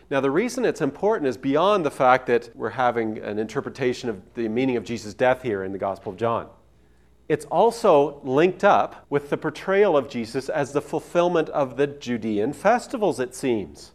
Now, 0.10 0.22
the 0.22 0.30
reason 0.30 0.66
it's 0.66 0.82
important 0.82 1.28
is 1.28 1.38
beyond 1.38 1.84
the 1.84 1.92
fact 1.92 2.28
that 2.28 2.56
we're 2.56 2.70
having 2.70 3.18
an 3.18 3.40
interpretation 3.40 4.08
of 4.08 4.22
the 4.36 4.48
meaning 4.48 4.78
of 4.78 4.84
Jesus' 4.84 5.16
death 5.16 5.42
here 5.42 5.64
in 5.64 5.72
the 5.72 5.80
Gospel 5.80 6.12
of 6.12 6.18
John. 6.18 6.48
It's 7.28 7.46
also 7.46 8.22
linked 8.24 8.64
up 8.64 9.08
with 9.10 9.32
the 9.32 9.38
portrayal 9.38 9.98
of 9.98 10.08
Jesus 10.08 10.48
as 10.48 10.74
the 10.74 10.82
fulfillment 10.82 11.50
of 11.50 11.76
the 11.76 11.88
Judean 11.88 12.54
festivals, 12.54 13.20
it 13.20 13.34
seems. 13.34 13.94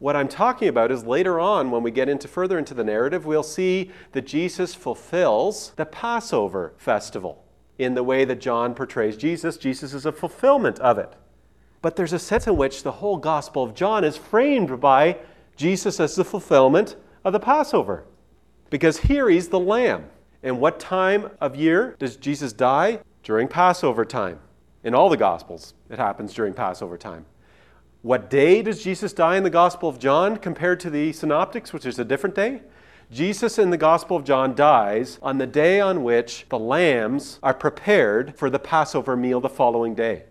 What 0.00 0.16
I'm 0.16 0.26
talking 0.26 0.66
about 0.66 0.90
is 0.90 1.04
later 1.04 1.38
on, 1.38 1.70
when 1.70 1.84
we 1.84 1.92
get 1.92 2.08
into 2.08 2.26
further 2.26 2.58
into 2.58 2.74
the 2.74 2.82
narrative, 2.82 3.24
we'll 3.24 3.44
see 3.44 3.92
that 4.10 4.26
Jesus 4.26 4.74
fulfills 4.74 5.70
the 5.76 5.86
Passover 5.86 6.74
festival 6.76 7.44
in 7.78 7.94
the 7.94 8.02
way 8.02 8.24
that 8.24 8.40
John 8.40 8.74
portrays 8.74 9.16
Jesus. 9.16 9.56
Jesus 9.56 9.94
is 9.94 10.04
a 10.04 10.12
fulfillment 10.12 10.80
of 10.80 10.98
it. 10.98 11.12
But 11.80 11.94
there's 11.94 12.12
a 12.12 12.18
sense 12.18 12.48
in 12.48 12.56
which 12.56 12.82
the 12.82 12.92
whole 12.92 13.18
Gospel 13.18 13.62
of 13.62 13.74
John 13.74 14.02
is 14.02 14.16
framed 14.16 14.80
by 14.80 15.18
Jesus 15.56 16.00
as 16.00 16.14
the 16.14 16.24
fulfillment 16.24 16.96
of 17.24 17.32
the 17.32 17.40
Passover. 17.40 18.04
Because 18.70 18.98
here 18.98 19.28
he's 19.28 19.48
the 19.48 19.60
Lamb. 19.60 20.06
And 20.42 20.60
what 20.60 20.78
time 20.78 21.30
of 21.40 21.56
year 21.56 21.96
does 21.98 22.16
Jesus 22.16 22.52
die? 22.52 23.00
During 23.22 23.48
Passover 23.48 24.04
time. 24.04 24.40
In 24.82 24.94
all 24.94 25.08
the 25.08 25.16
Gospels, 25.16 25.74
it 25.88 25.98
happens 25.98 26.34
during 26.34 26.52
Passover 26.52 26.98
time. 26.98 27.24
What 28.02 28.28
day 28.28 28.60
does 28.60 28.84
Jesus 28.84 29.14
die 29.14 29.38
in 29.38 29.44
the 29.44 29.50
Gospel 29.50 29.88
of 29.88 29.98
John 29.98 30.36
compared 30.36 30.78
to 30.80 30.90
the 30.90 31.12
Synoptics, 31.12 31.72
which 31.72 31.86
is 31.86 31.98
a 31.98 32.04
different 32.04 32.34
day? 32.34 32.60
Jesus 33.10 33.58
in 33.58 33.70
the 33.70 33.78
Gospel 33.78 34.18
of 34.18 34.24
John 34.24 34.54
dies 34.54 35.18
on 35.22 35.38
the 35.38 35.46
day 35.46 35.80
on 35.80 36.02
which 36.02 36.44
the 36.50 36.58
lambs 36.58 37.38
are 37.42 37.54
prepared 37.54 38.36
for 38.36 38.50
the 38.50 38.58
Passover 38.58 39.16
meal 39.16 39.40
the 39.40 39.48
following 39.48 39.94
day. 39.94 40.24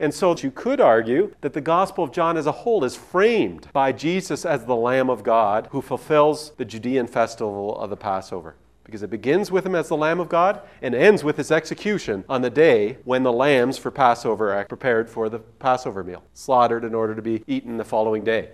And 0.00 0.14
so 0.14 0.34
you 0.34 0.50
could 0.50 0.80
argue 0.80 1.34
that 1.42 1.52
the 1.52 1.60
Gospel 1.60 2.02
of 2.02 2.10
John 2.10 2.38
as 2.38 2.46
a 2.46 2.52
whole 2.52 2.84
is 2.84 2.96
framed 2.96 3.68
by 3.74 3.92
Jesus 3.92 4.46
as 4.46 4.64
the 4.64 4.74
Lamb 4.74 5.10
of 5.10 5.22
God 5.22 5.68
who 5.72 5.82
fulfills 5.82 6.52
the 6.56 6.64
Judean 6.64 7.06
festival 7.06 7.78
of 7.78 7.90
the 7.90 7.98
Passover 7.98 8.56
because 8.90 9.02
it 9.04 9.10
begins 9.10 9.52
with 9.52 9.64
him 9.64 9.74
as 9.74 9.88
the 9.88 9.96
Lamb 9.96 10.18
of 10.18 10.28
God 10.28 10.62
and 10.82 10.94
ends 10.94 11.22
with 11.22 11.36
his 11.36 11.52
execution 11.52 12.24
on 12.28 12.42
the 12.42 12.50
day 12.50 12.98
when 13.04 13.22
the 13.22 13.32
lambs 13.32 13.78
for 13.78 13.90
Passover 13.90 14.52
are 14.52 14.64
prepared 14.64 15.08
for 15.08 15.28
the 15.28 15.38
Passover 15.38 16.02
meal, 16.02 16.24
slaughtered 16.34 16.82
in 16.82 16.92
order 16.92 17.14
to 17.14 17.22
be 17.22 17.44
eaten 17.46 17.76
the 17.76 17.84
following 17.84 18.24
day. 18.24 18.50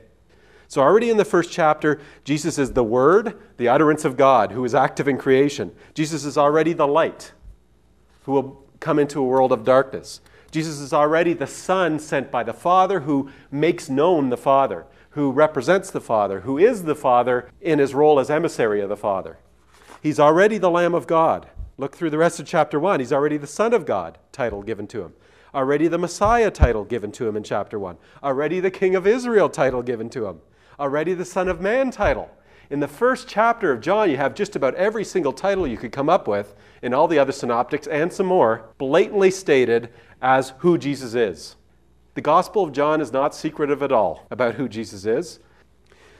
So, 0.68 0.82
already 0.82 1.08
in 1.10 1.16
the 1.16 1.24
first 1.24 1.50
chapter, 1.50 2.00
Jesus 2.24 2.58
is 2.58 2.72
the 2.72 2.84
Word, 2.84 3.38
the 3.56 3.68
utterance 3.68 4.04
of 4.04 4.16
God, 4.16 4.50
who 4.50 4.64
is 4.64 4.74
active 4.74 5.08
in 5.08 5.16
creation. 5.16 5.72
Jesus 5.94 6.24
is 6.24 6.36
already 6.36 6.72
the 6.72 6.88
light, 6.88 7.32
who 8.24 8.32
will 8.32 8.64
come 8.80 8.98
into 8.98 9.20
a 9.20 9.24
world 9.24 9.52
of 9.52 9.64
darkness. 9.64 10.20
Jesus 10.56 10.80
is 10.80 10.94
already 10.94 11.34
the 11.34 11.46
Son 11.46 11.98
sent 11.98 12.30
by 12.30 12.42
the 12.42 12.54
Father, 12.54 13.00
who 13.00 13.28
makes 13.50 13.90
known 13.90 14.30
the 14.30 14.38
Father, 14.38 14.86
who 15.10 15.30
represents 15.30 15.90
the 15.90 16.00
Father, 16.00 16.40
who 16.40 16.56
is 16.56 16.84
the 16.84 16.94
Father 16.94 17.50
in 17.60 17.78
his 17.78 17.92
role 17.92 18.18
as 18.18 18.30
emissary 18.30 18.80
of 18.80 18.88
the 18.88 18.96
Father. 18.96 19.36
He's 20.02 20.18
already 20.18 20.56
the 20.56 20.70
Lamb 20.70 20.94
of 20.94 21.06
God. 21.06 21.50
Look 21.76 21.94
through 21.94 22.08
the 22.08 22.16
rest 22.16 22.40
of 22.40 22.46
chapter 22.46 22.80
1. 22.80 23.00
He's 23.00 23.12
already 23.12 23.36
the 23.36 23.46
Son 23.46 23.74
of 23.74 23.84
God 23.84 24.16
title 24.32 24.62
given 24.62 24.86
to 24.86 25.02
him. 25.02 25.12
Already 25.54 25.88
the 25.88 25.98
Messiah 25.98 26.50
title 26.50 26.84
given 26.84 27.12
to 27.12 27.28
him 27.28 27.36
in 27.36 27.42
chapter 27.42 27.78
1. 27.78 27.98
Already 28.22 28.58
the 28.58 28.70
King 28.70 28.94
of 28.94 29.06
Israel 29.06 29.50
title 29.50 29.82
given 29.82 30.08
to 30.08 30.24
him 30.24 30.40
already 30.78 31.14
the 31.14 31.24
Son 31.24 31.48
of 31.48 31.60
Man 31.60 31.90
title. 31.90 32.30
In 32.68 32.80
the 32.80 32.88
first 32.88 33.28
chapter 33.28 33.70
of 33.70 33.80
John, 33.80 34.10
you 34.10 34.16
have 34.16 34.34
just 34.34 34.56
about 34.56 34.74
every 34.74 35.04
single 35.04 35.32
title 35.32 35.68
you 35.68 35.76
could 35.76 35.92
come 35.92 36.08
up 36.08 36.26
with 36.26 36.54
in 36.82 36.92
all 36.92 37.06
the 37.06 37.18
other 37.18 37.30
synoptics 37.30 37.86
and 37.86 38.12
some 38.12 38.26
more, 38.26 38.70
blatantly 38.76 39.30
stated 39.30 39.90
as 40.20 40.52
who 40.58 40.76
Jesus 40.76 41.14
is. 41.14 41.54
The 42.14 42.22
Gospel 42.22 42.64
of 42.64 42.72
John 42.72 43.00
is 43.00 43.12
not 43.12 43.34
secretive 43.34 43.82
at 43.82 43.92
all 43.92 44.26
about 44.30 44.56
who 44.56 44.68
Jesus 44.68 45.06
is. 45.06 45.38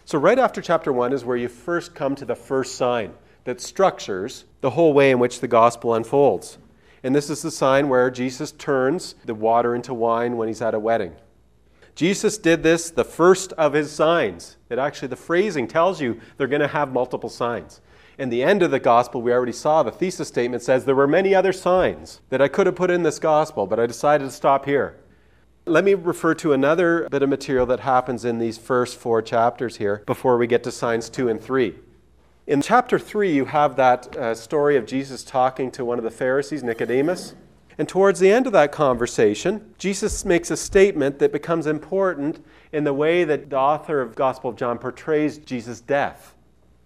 So, 0.04 0.18
right 0.18 0.38
after 0.38 0.62
chapter 0.62 0.92
1 0.92 1.12
is 1.12 1.24
where 1.24 1.36
you 1.36 1.48
first 1.48 1.96
come 1.96 2.14
to 2.14 2.24
the 2.24 2.36
first 2.36 2.76
sign 2.76 3.14
that 3.42 3.60
structures 3.60 4.44
the 4.60 4.70
whole 4.70 4.92
way 4.92 5.10
in 5.10 5.18
which 5.18 5.40
the 5.40 5.48
Gospel 5.48 5.94
unfolds. 5.94 6.58
And 7.02 7.14
this 7.14 7.28
is 7.28 7.42
the 7.42 7.50
sign 7.50 7.88
where 7.88 8.10
Jesus 8.10 8.52
turns 8.52 9.16
the 9.24 9.34
water 9.34 9.74
into 9.74 9.94
wine 9.94 10.36
when 10.36 10.46
he's 10.46 10.62
at 10.62 10.74
a 10.74 10.78
wedding. 10.78 11.16
Jesus 11.96 12.36
did 12.36 12.62
this, 12.62 12.90
the 12.90 13.04
first 13.04 13.54
of 13.54 13.72
his 13.72 13.90
signs. 13.90 14.58
It 14.68 14.78
actually, 14.78 15.08
the 15.08 15.16
phrasing 15.16 15.66
tells 15.66 15.98
you 16.00 16.20
they're 16.36 16.46
going 16.46 16.60
to 16.60 16.68
have 16.68 16.92
multiple 16.92 17.30
signs. 17.30 17.80
In 18.18 18.28
the 18.28 18.42
end 18.42 18.62
of 18.62 18.70
the 18.70 18.78
gospel, 18.78 19.22
we 19.22 19.32
already 19.32 19.52
saw 19.52 19.82
the 19.82 19.90
thesis 19.90 20.28
statement 20.28 20.62
says 20.62 20.84
there 20.84 20.94
were 20.94 21.08
many 21.08 21.34
other 21.34 21.54
signs 21.54 22.20
that 22.28 22.42
I 22.42 22.48
could 22.48 22.66
have 22.66 22.76
put 22.76 22.90
in 22.90 23.02
this 23.02 23.18
gospel, 23.18 23.66
but 23.66 23.80
I 23.80 23.86
decided 23.86 24.24
to 24.24 24.30
stop 24.30 24.66
here. 24.66 24.98
Let 25.64 25.84
me 25.84 25.94
refer 25.94 26.34
to 26.34 26.52
another 26.52 27.08
bit 27.10 27.22
of 27.22 27.30
material 27.30 27.66
that 27.66 27.80
happens 27.80 28.26
in 28.26 28.38
these 28.38 28.58
first 28.58 28.96
four 28.98 29.22
chapters 29.22 29.78
here 29.78 30.02
before 30.06 30.36
we 30.36 30.46
get 30.46 30.62
to 30.64 30.70
signs 30.70 31.08
two 31.08 31.28
and 31.28 31.40
three. 31.40 31.76
In 32.46 32.60
chapter 32.62 32.98
three, 32.98 33.32
you 33.32 33.46
have 33.46 33.76
that 33.76 34.14
uh, 34.16 34.34
story 34.34 34.76
of 34.76 34.86
Jesus 34.86 35.24
talking 35.24 35.70
to 35.72 35.84
one 35.84 35.98
of 35.98 36.04
the 36.04 36.10
Pharisees, 36.10 36.62
Nicodemus. 36.62 37.34
And 37.78 37.88
towards 37.88 38.20
the 38.20 38.30
end 38.30 38.46
of 38.46 38.52
that 38.54 38.72
conversation, 38.72 39.74
Jesus 39.76 40.24
makes 40.24 40.50
a 40.50 40.56
statement 40.56 41.18
that 41.18 41.32
becomes 41.32 41.66
important 41.66 42.44
in 42.72 42.84
the 42.84 42.94
way 42.94 43.24
that 43.24 43.50
the 43.50 43.56
author 43.56 44.00
of 44.00 44.14
Gospel 44.14 44.50
of 44.50 44.56
John 44.56 44.78
portrays 44.78 45.38
Jesus' 45.38 45.80
death. 45.80 46.34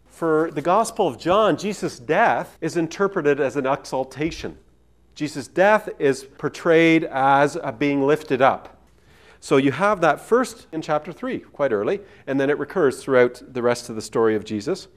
For 0.08 0.50
the 0.52 0.62
Gospel 0.62 1.06
of 1.06 1.18
John, 1.18 1.56
Jesus' 1.56 1.98
death 1.98 2.58
is 2.60 2.76
interpreted 2.76 3.40
as 3.40 3.56
an 3.56 3.66
exaltation. 3.66 4.58
Jesus' 5.14 5.48
death 5.48 5.88
is 5.98 6.24
portrayed 6.24 7.04
as 7.04 7.56
a 7.62 7.72
being 7.72 8.02
lifted 8.02 8.42
up. 8.42 8.76
So 9.38 9.56
you 9.56 9.72
have 9.72 10.00
that 10.02 10.20
first 10.20 10.66
in 10.72 10.82
chapter 10.82 11.12
3, 11.12 11.38
quite 11.38 11.72
early, 11.72 12.00
and 12.26 12.38
then 12.38 12.50
it 12.50 12.58
recurs 12.58 13.02
throughout 13.02 13.42
the 13.46 13.62
rest 13.62 13.88
of 13.88 13.96
the 13.96 14.02
story 14.02 14.34
of 14.34 14.44
Jesus. 14.44 14.88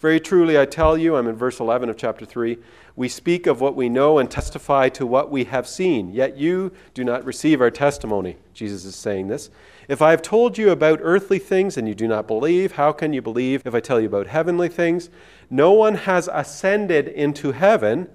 Very 0.00 0.18
truly, 0.18 0.58
I 0.58 0.64
tell 0.64 0.96
you, 0.96 1.14
I'm 1.14 1.28
in 1.28 1.36
verse 1.36 1.60
11 1.60 1.90
of 1.90 1.96
chapter 1.98 2.24
3, 2.24 2.56
we 2.96 3.06
speak 3.06 3.46
of 3.46 3.60
what 3.60 3.76
we 3.76 3.90
know 3.90 4.18
and 4.18 4.30
testify 4.30 4.88
to 4.90 5.06
what 5.06 5.30
we 5.30 5.44
have 5.44 5.68
seen, 5.68 6.10
yet 6.10 6.38
you 6.38 6.72
do 6.94 7.04
not 7.04 7.22
receive 7.26 7.60
our 7.60 7.70
testimony. 7.70 8.38
Jesus 8.54 8.86
is 8.86 8.96
saying 8.96 9.28
this. 9.28 9.50
If 9.88 10.00
I 10.00 10.12
have 10.12 10.22
told 10.22 10.56
you 10.56 10.70
about 10.70 11.00
earthly 11.02 11.38
things 11.38 11.76
and 11.76 11.86
you 11.86 11.94
do 11.94 12.08
not 12.08 12.26
believe, 12.26 12.72
how 12.72 12.92
can 12.92 13.12
you 13.12 13.20
believe 13.20 13.66
if 13.66 13.74
I 13.74 13.80
tell 13.80 14.00
you 14.00 14.06
about 14.06 14.28
heavenly 14.28 14.70
things? 14.70 15.10
No 15.50 15.72
one 15.72 15.96
has 15.96 16.30
ascended 16.32 17.06
into 17.06 17.52
heaven 17.52 18.08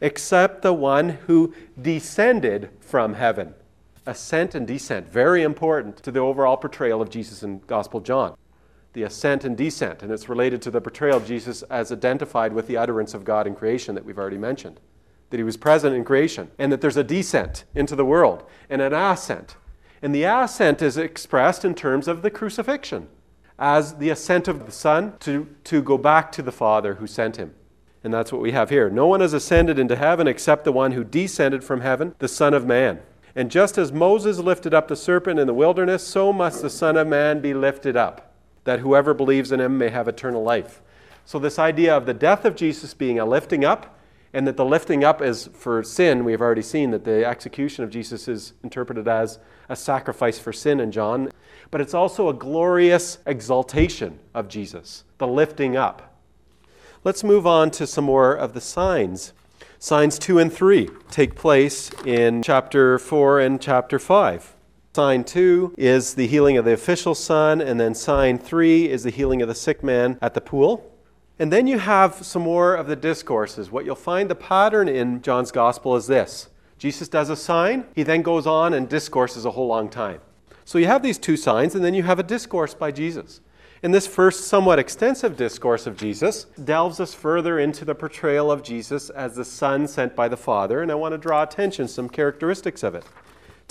except 0.00 0.62
the 0.62 0.72
one 0.72 1.08
who 1.26 1.52
descended 1.80 2.70
from 2.78 3.14
heaven. 3.14 3.54
Ascent 4.06 4.54
and 4.54 4.64
descent, 4.64 5.08
very 5.08 5.42
important 5.42 5.96
to 6.04 6.12
the 6.12 6.20
overall 6.20 6.56
portrayal 6.56 7.02
of 7.02 7.10
Jesus 7.10 7.42
in 7.42 7.60
Gospel 7.66 8.00
John 8.00 8.36
the 8.92 9.02
ascent 9.04 9.44
and 9.44 9.56
descent, 9.56 10.02
and 10.02 10.12
it's 10.12 10.28
related 10.28 10.60
to 10.62 10.70
the 10.70 10.80
portrayal 10.80 11.16
of 11.16 11.26
Jesus 11.26 11.62
as 11.64 11.90
identified 11.90 12.52
with 12.52 12.66
the 12.66 12.76
utterance 12.76 13.14
of 13.14 13.24
God 13.24 13.46
in 13.46 13.54
creation 13.54 13.94
that 13.94 14.04
we've 14.04 14.18
already 14.18 14.38
mentioned. 14.38 14.80
That 15.30 15.38
he 15.38 15.44
was 15.44 15.56
present 15.56 15.94
in 15.94 16.04
creation, 16.04 16.50
and 16.58 16.70
that 16.70 16.82
there's 16.82 16.98
a 16.98 17.04
descent 17.04 17.64
into 17.74 17.96
the 17.96 18.04
world, 18.04 18.44
and 18.68 18.82
an 18.82 18.92
ascent. 18.92 19.56
And 20.02 20.14
the 20.14 20.24
ascent 20.24 20.82
is 20.82 20.98
expressed 20.98 21.64
in 21.64 21.74
terms 21.74 22.06
of 22.06 22.20
the 22.20 22.30
crucifixion, 22.30 23.08
as 23.58 23.94
the 23.94 24.10
ascent 24.10 24.46
of 24.46 24.66
the 24.66 24.72
Son 24.72 25.14
to, 25.20 25.48
to 25.64 25.80
go 25.80 25.96
back 25.96 26.30
to 26.32 26.42
the 26.42 26.52
Father 26.52 26.94
who 26.94 27.06
sent 27.06 27.36
him. 27.36 27.54
And 28.04 28.12
that's 28.12 28.32
what 28.32 28.42
we 28.42 28.52
have 28.52 28.68
here. 28.68 28.90
No 28.90 29.06
one 29.06 29.20
has 29.20 29.32
ascended 29.32 29.78
into 29.78 29.96
heaven 29.96 30.26
except 30.26 30.64
the 30.64 30.72
one 30.72 30.92
who 30.92 31.04
descended 31.04 31.62
from 31.62 31.80
heaven, 31.80 32.14
the 32.18 32.28
Son 32.28 32.52
of 32.52 32.66
Man. 32.66 33.00
And 33.34 33.50
just 33.50 33.78
as 33.78 33.92
Moses 33.92 34.38
lifted 34.38 34.74
up 34.74 34.88
the 34.88 34.96
serpent 34.96 35.38
in 35.38 35.46
the 35.46 35.54
wilderness, 35.54 36.06
so 36.06 36.32
must 36.32 36.60
the 36.60 36.68
Son 36.68 36.98
of 36.98 37.06
Man 37.06 37.40
be 37.40 37.54
lifted 37.54 37.96
up 37.96 38.31
that 38.64 38.80
whoever 38.80 39.14
believes 39.14 39.52
in 39.52 39.60
him 39.60 39.78
may 39.78 39.88
have 39.88 40.08
eternal 40.08 40.42
life. 40.42 40.80
So, 41.24 41.38
this 41.38 41.58
idea 41.58 41.96
of 41.96 42.06
the 42.06 42.14
death 42.14 42.44
of 42.44 42.56
Jesus 42.56 42.94
being 42.94 43.18
a 43.18 43.24
lifting 43.24 43.64
up, 43.64 43.98
and 44.32 44.46
that 44.46 44.56
the 44.56 44.64
lifting 44.64 45.04
up 45.04 45.20
is 45.20 45.48
for 45.52 45.82
sin, 45.82 46.24
we 46.24 46.32
have 46.32 46.40
already 46.40 46.62
seen 46.62 46.90
that 46.90 47.04
the 47.04 47.24
execution 47.24 47.84
of 47.84 47.90
Jesus 47.90 48.28
is 48.28 48.54
interpreted 48.62 49.06
as 49.06 49.38
a 49.68 49.76
sacrifice 49.76 50.38
for 50.38 50.52
sin 50.52 50.80
in 50.80 50.90
John, 50.90 51.30
but 51.70 51.80
it's 51.80 51.94
also 51.94 52.28
a 52.28 52.34
glorious 52.34 53.18
exaltation 53.26 54.18
of 54.34 54.48
Jesus, 54.48 55.04
the 55.18 55.26
lifting 55.26 55.76
up. 55.76 56.16
Let's 57.04 57.24
move 57.24 57.46
on 57.46 57.70
to 57.72 57.86
some 57.86 58.04
more 58.04 58.32
of 58.32 58.54
the 58.54 58.60
signs. 58.60 59.32
Signs 59.78 60.18
2 60.18 60.38
and 60.38 60.52
3 60.52 60.88
take 61.10 61.34
place 61.34 61.90
in 62.06 62.42
chapter 62.42 62.98
4 62.98 63.40
and 63.40 63.60
chapter 63.60 63.98
5. 63.98 64.51
Sign 64.94 65.24
two 65.24 65.74
is 65.78 66.12
the 66.12 66.26
healing 66.26 66.58
of 66.58 66.66
the 66.66 66.74
official 66.74 67.14
son, 67.14 67.62
and 67.62 67.80
then 67.80 67.94
sign 67.94 68.36
three 68.36 68.90
is 68.90 69.04
the 69.04 69.10
healing 69.10 69.40
of 69.40 69.48
the 69.48 69.54
sick 69.54 69.82
man 69.82 70.18
at 70.20 70.34
the 70.34 70.40
pool. 70.42 70.92
And 71.38 71.50
then 71.50 71.66
you 71.66 71.78
have 71.78 72.26
some 72.26 72.42
more 72.42 72.74
of 72.74 72.88
the 72.88 72.94
discourses. 72.94 73.70
What 73.70 73.86
you'll 73.86 73.94
find 73.94 74.28
the 74.28 74.34
pattern 74.34 74.90
in 74.90 75.22
John's 75.22 75.50
gospel 75.50 75.96
is 75.96 76.08
this 76.08 76.50
Jesus 76.76 77.08
does 77.08 77.30
a 77.30 77.36
sign, 77.36 77.86
he 77.94 78.02
then 78.02 78.20
goes 78.20 78.46
on 78.46 78.74
and 78.74 78.86
discourses 78.86 79.46
a 79.46 79.52
whole 79.52 79.66
long 79.66 79.88
time. 79.88 80.20
So 80.66 80.76
you 80.76 80.88
have 80.88 81.02
these 81.02 81.16
two 81.16 81.38
signs, 81.38 81.74
and 81.74 81.82
then 81.82 81.94
you 81.94 82.02
have 82.02 82.18
a 82.18 82.22
discourse 82.22 82.74
by 82.74 82.92
Jesus. 82.92 83.40
And 83.82 83.94
this 83.94 84.06
first 84.06 84.44
somewhat 84.44 84.78
extensive 84.78 85.38
discourse 85.38 85.86
of 85.86 85.96
Jesus 85.96 86.44
delves 86.62 87.00
us 87.00 87.14
further 87.14 87.58
into 87.58 87.86
the 87.86 87.94
portrayal 87.94 88.52
of 88.52 88.62
Jesus 88.62 89.08
as 89.08 89.36
the 89.36 89.44
Son 89.46 89.88
sent 89.88 90.14
by 90.14 90.28
the 90.28 90.36
Father, 90.36 90.82
and 90.82 90.92
I 90.92 90.96
want 90.96 91.12
to 91.12 91.18
draw 91.18 91.42
attention 91.42 91.86
to 91.86 91.92
some 91.92 92.10
characteristics 92.10 92.82
of 92.82 92.94
it. 92.94 93.04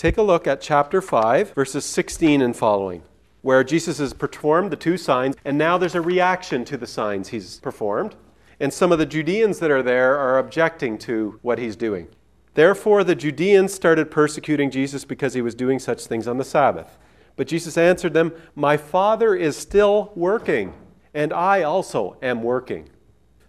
Take 0.02 0.18
a 0.18 0.24
look 0.24 0.48
at 0.48 0.62
chapter 0.62 1.00
5, 1.00 1.52
verses 1.52 1.86
16 1.86 2.42
and 2.42 2.58
following, 2.58 3.04
where 3.44 3.64
Jesus 3.64 4.00
has 4.00 4.14
performed 4.14 4.72
the 4.72 4.76
two 4.76 4.98
signs, 4.98 5.36
and 5.46 5.60
now 5.60 5.78
there's 5.78 5.94
a 5.94 6.02
reaction 6.02 6.66
to 6.66 6.76
the 6.76 6.88
signs 6.88 7.28
he's 7.28 7.60
performed. 7.60 8.16
And 8.60 8.74
some 8.74 8.92
of 8.92 8.98
the 8.98 9.06
Judeans 9.06 9.60
that 9.60 9.70
are 9.70 9.84
there 9.84 10.18
are 10.18 10.40
objecting 10.40 10.98
to 11.06 11.38
what 11.44 11.60
he's 11.60 11.76
doing. 11.76 12.08
Therefore, 12.56 13.04
the 13.04 13.14
Judeans 13.14 13.76
started 13.76 14.10
persecuting 14.10 14.72
Jesus 14.72 15.06
because 15.06 15.36
he 15.36 15.42
was 15.44 15.54
doing 15.54 15.78
such 15.78 16.08
things 16.08 16.28
on 16.28 16.40
the 16.40 16.44
Sabbath. 16.44 16.98
But 17.36 17.48
Jesus 17.48 17.78
answered 17.78 18.16
them, 18.16 18.34
My 18.56 18.78
Father 18.78 19.36
is 19.36 19.56
still 19.56 20.14
working, 20.16 20.74
and 21.14 21.32
I 21.32 21.62
also 21.62 22.18
am 22.24 22.42
working. 22.42 22.90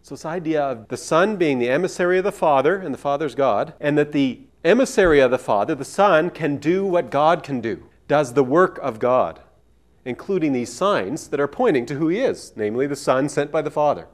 So, 0.03 0.17
this 0.17 0.27
idea 0.27 0.63
of 0.63 0.89
the 0.89 0.99
Son 0.99 1.37
being 1.37 1.61
the 1.61 1.71
emissary 1.71 2.19
of 2.19 2.25
the 2.25 2.31
Father, 2.31 2.77
and 2.77 2.93
the 2.93 2.99
Father's 2.99 3.35
God, 3.35 3.73
and 3.81 3.97
that 3.97 4.13
the 4.13 4.43
emissary 4.65 5.21
of 5.21 5.31
the 5.31 5.39
Father, 5.39 5.75
the 5.75 5.85
Son, 5.85 6.31
can 6.31 6.57
do 6.57 6.85
what 6.85 7.11
God 7.11 7.43
can 7.43 7.61
do, 7.61 7.85
does 8.09 8.35
the 8.35 8.45
work 8.45 8.79
of 8.79 8.99
God, 8.99 9.41
including 10.05 10.53
these 10.53 10.73
signs 10.73 11.29
that 11.29 11.41
are 11.41 11.49
pointing 11.49 11.87
to 11.87 11.95
who 11.95 12.09
He 12.09 12.21
is, 12.21 12.53
namely 12.57 12.87
the 12.87 12.97
Son 12.97 13.29
sent 13.29 13.51
by 13.51 13.63
the 13.63 13.71
Father. 13.71 14.07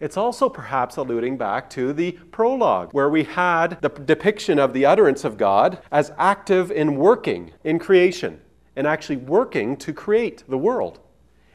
It's 0.00 0.16
also 0.16 0.48
perhaps 0.48 0.96
alluding 0.96 1.38
back 1.38 1.70
to 1.70 1.92
the 1.92 2.12
prologue, 2.32 2.92
where 2.92 3.08
we 3.08 3.24
had 3.24 3.80
the 3.80 3.88
depiction 3.88 4.58
of 4.58 4.72
the 4.72 4.84
utterance 4.84 5.24
of 5.24 5.38
God 5.38 5.78
as 5.92 6.12
active 6.18 6.70
in 6.70 6.96
working 6.96 7.52
in 7.62 7.78
creation 7.78 8.40
and 8.76 8.86
actually 8.86 9.16
working 9.16 9.76
to 9.76 9.92
create 9.92 10.42
the 10.48 10.58
world. 10.58 10.98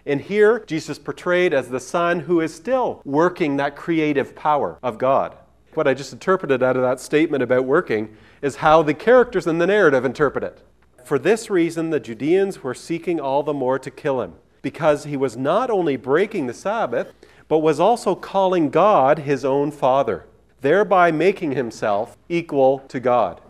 And 0.05 0.21
here, 0.21 0.63
Jesus 0.65 0.97
portrayed 0.97 1.53
as 1.53 1.67
the 1.67 1.79
Son 1.79 2.21
who 2.21 2.39
is 2.39 2.55
still 2.55 3.01
working 3.03 3.57
that 3.57 3.75
creative 3.75 4.35
power 4.35 4.79
of 4.81 4.97
God. 4.97 5.37
What 5.73 5.87
I 5.87 5.93
just 5.93 6.13
interpreted 6.13 6.63
out 6.63 6.75
of 6.75 6.81
that 6.81 6.99
statement 6.99 7.43
about 7.43 7.65
working 7.65 8.15
is 8.41 8.57
how 8.57 8.81
the 8.81 8.93
characters 8.93 9.47
in 9.47 9.59
the 9.59 9.67
narrative 9.67 10.03
interpret 10.03 10.43
it. 10.43 10.61
For 11.05 11.19
this 11.19 11.49
reason, 11.49 11.89
the 11.89 11.99
Judeans 11.99 12.63
were 12.63 12.73
seeking 12.73 13.19
all 13.19 13.43
the 13.43 13.53
more 13.53 13.79
to 13.79 13.91
kill 13.91 14.21
him, 14.21 14.33
because 14.61 15.05
he 15.05 15.17
was 15.17 15.37
not 15.37 15.69
only 15.69 15.95
breaking 15.95 16.47
the 16.47 16.53
Sabbath, 16.53 17.13
but 17.47 17.59
was 17.59 17.79
also 17.79 18.15
calling 18.15 18.69
God 18.69 19.19
his 19.19 19.45
own 19.45 19.71
Father, 19.71 20.25
thereby 20.61 21.11
making 21.11 21.53
himself 21.53 22.17
equal 22.27 22.79
to 22.87 22.99
God. 22.99 23.41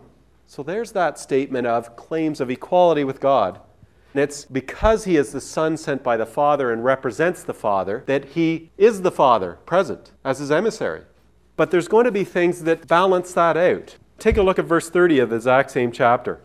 So 0.46 0.62
there's 0.62 0.92
that 0.92 1.18
statement 1.18 1.66
of 1.66 1.96
claims 1.96 2.40
of 2.40 2.50
equality 2.50 3.04
with 3.04 3.20
God. 3.20 3.60
And 4.12 4.22
it's 4.22 4.44
because 4.44 5.04
he 5.04 5.16
is 5.16 5.30
the 5.30 5.40
Son 5.40 5.76
sent 5.76 6.02
by 6.02 6.16
the 6.16 6.26
Father 6.26 6.72
and 6.72 6.84
represents 6.84 7.44
the 7.44 7.54
Father 7.54 8.02
that 8.06 8.24
he 8.24 8.70
is 8.76 9.02
the 9.02 9.12
Father 9.12 9.58
present 9.66 10.10
as 10.24 10.38
his 10.38 10.50
emissary. 10.50 11.02
But 11.60 11.70
there's 11.70 11.88
going 11.88 12.06
to 12.06 12.10
be 12.10 12.24
things 12.24 12.62
that 12.62 12.88
balance 12.88 13.34
that 13.34 13.54
out. 13.54 13.98
Take 14.18 14.38
a 14.38 14.42
look 14.42 14.58
at 14.58 14.64
verse 14.64 14.88
30 14.88 15.18
of 15.18 15.28
the 15.28 15.36
exact 15.36 15.70
same 15.70 15.92
chapter. 15.92 16.40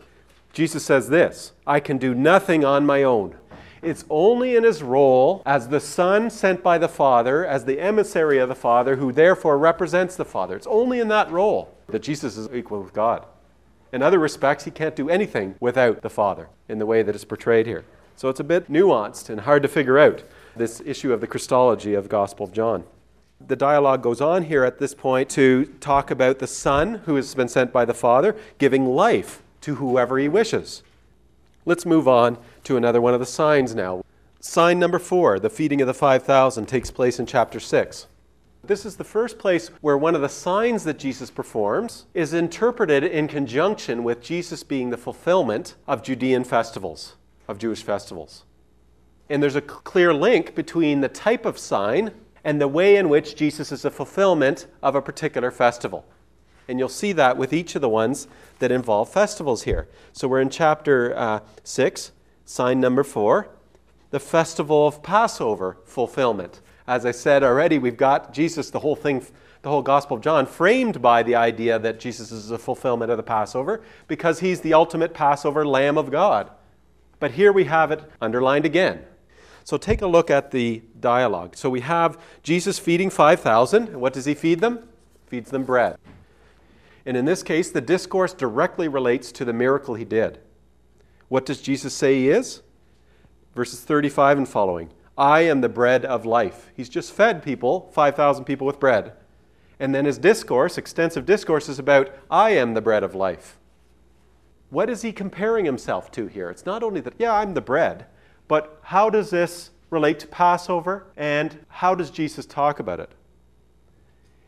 Jesus 0.52 0.84
says 0.84 1.08
this 1.08 1.52
I 1.66 1.80
can 1.80 1.96
do 1.96 2.14
nothing 2.14 2.66
on 2.66 2.84
my 2.84 3.02
own. 3.02 3.34
It's 3.80 4.04
only 4.10 4.56
in 4.56 4.62
his 4.62 4.82
role 4.82 5.42
as 5.46 5.68
the 5.68 5.80
Son 5.80 6.28
sent 6.28 6.62
by 6.62 6.76
the 6.76 6.86
Father, 6.86 7.46
as 7.46 7.64
the 7.64 7.80
emissary 7.80 8.38
of 8.38 8.50
the 8.50 8.54
Father, 8.54 8.96
who 8.96 9.10
therefore 9.10 9.56
represents 9.56 10.16
the 10.16 10.26
Father. 10.26 10.54
It's 10.54 10.66
only 10.66 11.00
in 11.00 11.08
that 11.08 11.30
role 11.30 11.74
that 11.88 12.02
Jesus 12.02 12.36
is 12.36 12.50
equal 12.52 12.82
with 12.82 12.92
God. 12.92 13.24
In 13.94 14.02
other 14.02 14.18
respects, 14.18 14.64
he 14.64 14.70
can't 14.70 14.94
do 14.94 15.08
anything 15.08 15.54
without 15.60 16.02
the 16.02 16.10
Father 16.10 16.50
in 16.68 16.78
the 16.78 16.84
way 16.84 17.02
that 17.02 17.16
is 17.16 17.24
portrayed 17.24 17.64
here. 17.64 17.86
So 18.16 18.28
it's 18.28 18.40
a 18.40 18.44
bit 18.44 18.70
nuanced 18.70 19.30
and 19.30 19.40
hard 19.40 19.62
to 19.62 19.68
figure 19.68 19.98
out 19.98 20.24
this 20.54 20.82
issue 20.84 21.14
of 21.14 21.22
the 21.22 21.26
Christology 21.26 21.94
of 21.94 22.10
Gospel 22.10 22.44
of 22.44 22.52
John. 22.52 22.84
The 23.40 23.56
dialogue 23.56 24.02
goes 24.02 24.20
on 24.20 24.44
here 24.44 24.64
at 24.64 24.78
this 24.78 24.94
point 24.94 25.28
to 25.30 25.66
talk 25.80 26.10
about 26.10 26.38
the 26.38 26.46
Son 26.46 27.02
who 27.04 27.16
has 27.16 27.34
been 27.34 27.48
sent 27.48 27.72
by 27.72 27.84
the 27.84 27.94
Father 27.94 28.34
giving 28.58 28.86
life 28.86 29.42
to 29.60 29.76
whoever 29.76 30.18
he 30.18 30.28
wishes. 30.28 30.82
Let's 31.64 31.84
move 31.84 32.08
on 32.08 32.38
to 32.64 32.76
another 32.76 33.00
one 33.00 33.12
of 33.14 33.20
the 33.20 33.26
signs 33.26 33.74
now. 33.74 34.02
Sign 34.40 34.78
number 34.78 34.98
four, 34.98 35.38
the 35.38 35.50
feeding 35.50 35.80
of 35.80 35.86
the 35.86 35.94
5,000, 35.94 36.66
takes 36.66 36.90
place 36.90 37.18
in 37.18 37.26
chapter 37.26 37.60
6. 37.60 38.06
This 38.64 38.86
is 38.86 38.96
the 38.96 39.04
first 39.04 39.38
place 39.38 39.68
where 39.80 39.98
one 39.98 40.14
of 40.14 40.22
the 40.22 40.28
signs 40.28 40.84
that 40.84 40.98
Jesus 40.98 41.30
performs 41.30 42.06
is 42.14 42.32
interpreted 42.32 43.04
in 43.04 43.28
conjunction 43.28 44.02
with 44.02 44.22
Jesus 44.22 44.62
being 44.62 44.90
the 44.90 44.96
fulfillment 44.96 45.76
of 45.86 46.02
Judean 46.02 46.42
festivals, 46.42 47.16
of 47.48 47.58
Jewish 47.58 47.82
festivals. 47.82 48.44
And 49.28 49.42
there's 49.42 49.56
a 49.56 49.60
clear 49.60 50.14
link 50.14 50.54
between 50.54 51.00
the 51.00 51.08
type 51.08 51.44
of 51.44 51.58
sign 51.58 52.12
and 52.46 52.60
the 52.60 52.68
way 52.68 52.94
in 52.94 53.08
which 53.08 53.34
Jesus 53.34 53.72
is 53.72 53.84
a 53.84 53.90
fulfillment 53.90 54.68
of 54.80 54.94
a 54.94 55.02
particular 55.02 55.50
festival. 55.50 56.06
And 56.68 56.78
you'll 56.78 56.88
see 56.88 57.10
that 57.10 57.36
with 57.36 57.52
each 57.52 57.74
of 57.74 57.82
the 57.82 57.88
ones 57.88 58.28
that 58.60 58.70
involve 58.70 59.08
festivals 59.08 59.64
here. 59.64 59.88
So 60.12 60.28
we're 60.28 60.40
in 60.40 60.48
chapter 60.48 61.12
uh, 61.18 61.40
6, 61.64 62.12
sign 62.44 62.78
number 62.78 63.02
4, 63.02 63.48
the 64.12 64.20
festival 64.20 64.86
of 64.86 65.02
Passover 65.02 65.78
fulfillment. 65.84 66.60
As 66.86 67.04
I 67.04 67.10
said 67.10 67.42
already, 67.42 67.78
we've 67.78 67.96
got 67.96 68.32
Jesus, 68.32 68.70
the 68.70 68.78
whole 68.78 68.94
thing, 68.94 69.26
the 69.62 69.68
whole 69.68 69.82
Gospel 69.82 70.16
of 70.16 70.22
John, 70.22 70.46
framed 70.46 71.02
by 71.02 71.24
the 71.24 71.34
idea 71.34 71.80
that 71.80 71.98
Jesus 71.98 72.30
is 72.30 72.52
a 72.52 72.58
fulfillment 72.58 73.10
of 73.10 73.16
the 73.16 73.24
Passover 73.24 73.82
because 74.06 74.38
he's 74.38 74.60
the 74.60 74.72
ultimate 74.72 75.12
Passover 75.14 75.66
Lamb 75.66 75.98
of 75.98 76.12
God. 76.12 76.52
But 77.18 77.32
here 77.32 77.52
we 77.52 77.64
have 77.64 77.90
it 77.90 78.08
underlined 78.20 78.64
again. 78.64 79.04
So 79.66 79.76
take 79.76 80.00
a 80.00 80.06
look 80.06 80.30
at 80.30 80.52
the 80.52 80.80
dialogue. 81.00 81.56
So 81.56 81.68
we 81.68 81.80
have 81.80 82.20
Jesus 82.44 82.78
feeding 82.78 83.10
5,000. 83.10 83.96
What 83.96 84.12
does 84.12 84.24
he 84.24 84.32
feed 84.32 84.60
them? 84.60 84.88
Feeds 85.26 85.50
them 85.50 85.64
bread. 85.64 85.98
And 87.04 87.16
in 87.16 87.24
this 87.24 87.42
case, 87.42 87.72
the 87.72 87.80
discourse 87.80 88.32
directly 88.32 88.86
relates 88.86 89.32
to 89.32 89.44
the 89.44 89.52
miracle 89.52 89.96
he 89.96 90.04
did. 90.04 90.38
What 91.26 91.44
does 91.44 91.60
Jesus 91.60 91.92
say 91.94 92.14
he 92.14 92.28
is? 92.28 92.62
Verses 93.56 93.80
35 93.80 94.38
and 94.38 94.48
following. 94.48 94.90
I 95.18 95.40
am 95.40 95.62
the 95.62 95.68
bread 95.68 96.04
of 96.04 96.24
life. 96.24 96.70
He's 96.76 96.88
just 96.88 97.12
fed 97.12 97.42
people, 97.42 97.90
5,000 97.92 98.44
people, 98.44 98.68
with 98.68 98.78
bread. 98.78 99.14
And 99.80 99.92
then 99.92 100.04
his 100.04 100.16
discourse, 100.16 100.78
extensive 100.78 101.26
discourse, 101.26 101.68
is 101.68 101.80
about, 101.80 102.10
I 102.30 102.50
am 102.50 102.74
the 102.74 102.80
bread 102.80 103.02
of 103.02 103.16
life. 103.16 103.58
What 104.70 104.88
is 104.88 105.02
he 105.02 105.10
comparing 105.10 105.64
himself 105.64 106.12
to 106.12 106.28
here? 106.28 106.50
It's 106.50 106.66
not 106.66 106.84
only 106.84 107.00
that, 107.00 107.14
yeah, 107.18 107.34
I'm 107.34 107.54
the 107.54 107.60
bread, 107.60 108.06
but 108.48 108.78
how 108.82 109.10
does 109.10 109.30
this 109.30 109.70
relate 109.90 110.18
to 110.20 110.26
Passover 110.26 111.06
and 111.16 111.64
how 111.68 111.94
does 111.94 112.10
Jesus 112.10 112.46
talk 112.46 112.78
about 112.78 113.00
it? 113.00 113.10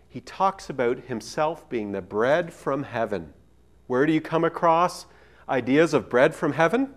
He 0.08 0.20
talks 0.20 0.70
about 0.70 1.00
himself 1.00 1.68
being 1.68 1.92
the 1.92 2.00
bread 2.00 2.52
from 2.52 2.82
heaven. 2.82 3.34
Where 3.86 4.06
do 4.06 4.12
you 4.12 4.20
come 4.20 4.44
across 4.44 5.06
ideas 5.48 5.94
of 5.94 6.08
bread 6.08 6.34
from 6.34 6.52
heaven? 6.52 6.94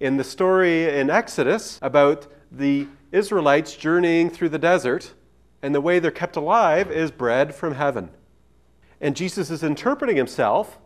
In 0.00 0.16
the 0.16 0.24
story 0.24 0.88
in 0.88 1.10
Exodus 1.10 1.78
about 1.82 2.26
the 2.50 2.86
Israelites 3.12 3.76
journeying 3.76 4.30
through 4.30 4.48
the 4.48 4.58
desert, 4.58 5.14
and 5.62 5.74
the 5.74 5.80
way 5.80 5.98
they're 5.98 6.10
kept 6.10 6.36
alive 6.36 6.90
is 6.90 7.10
bread 7.10 7.54
from 7.54 7.74
heaven. 7.74 8.10
And 9.00 9.16
Jesus 9.16 9.50
is 9.50 9.62
interpreting 9.62 10.16
himself 10.16 10.78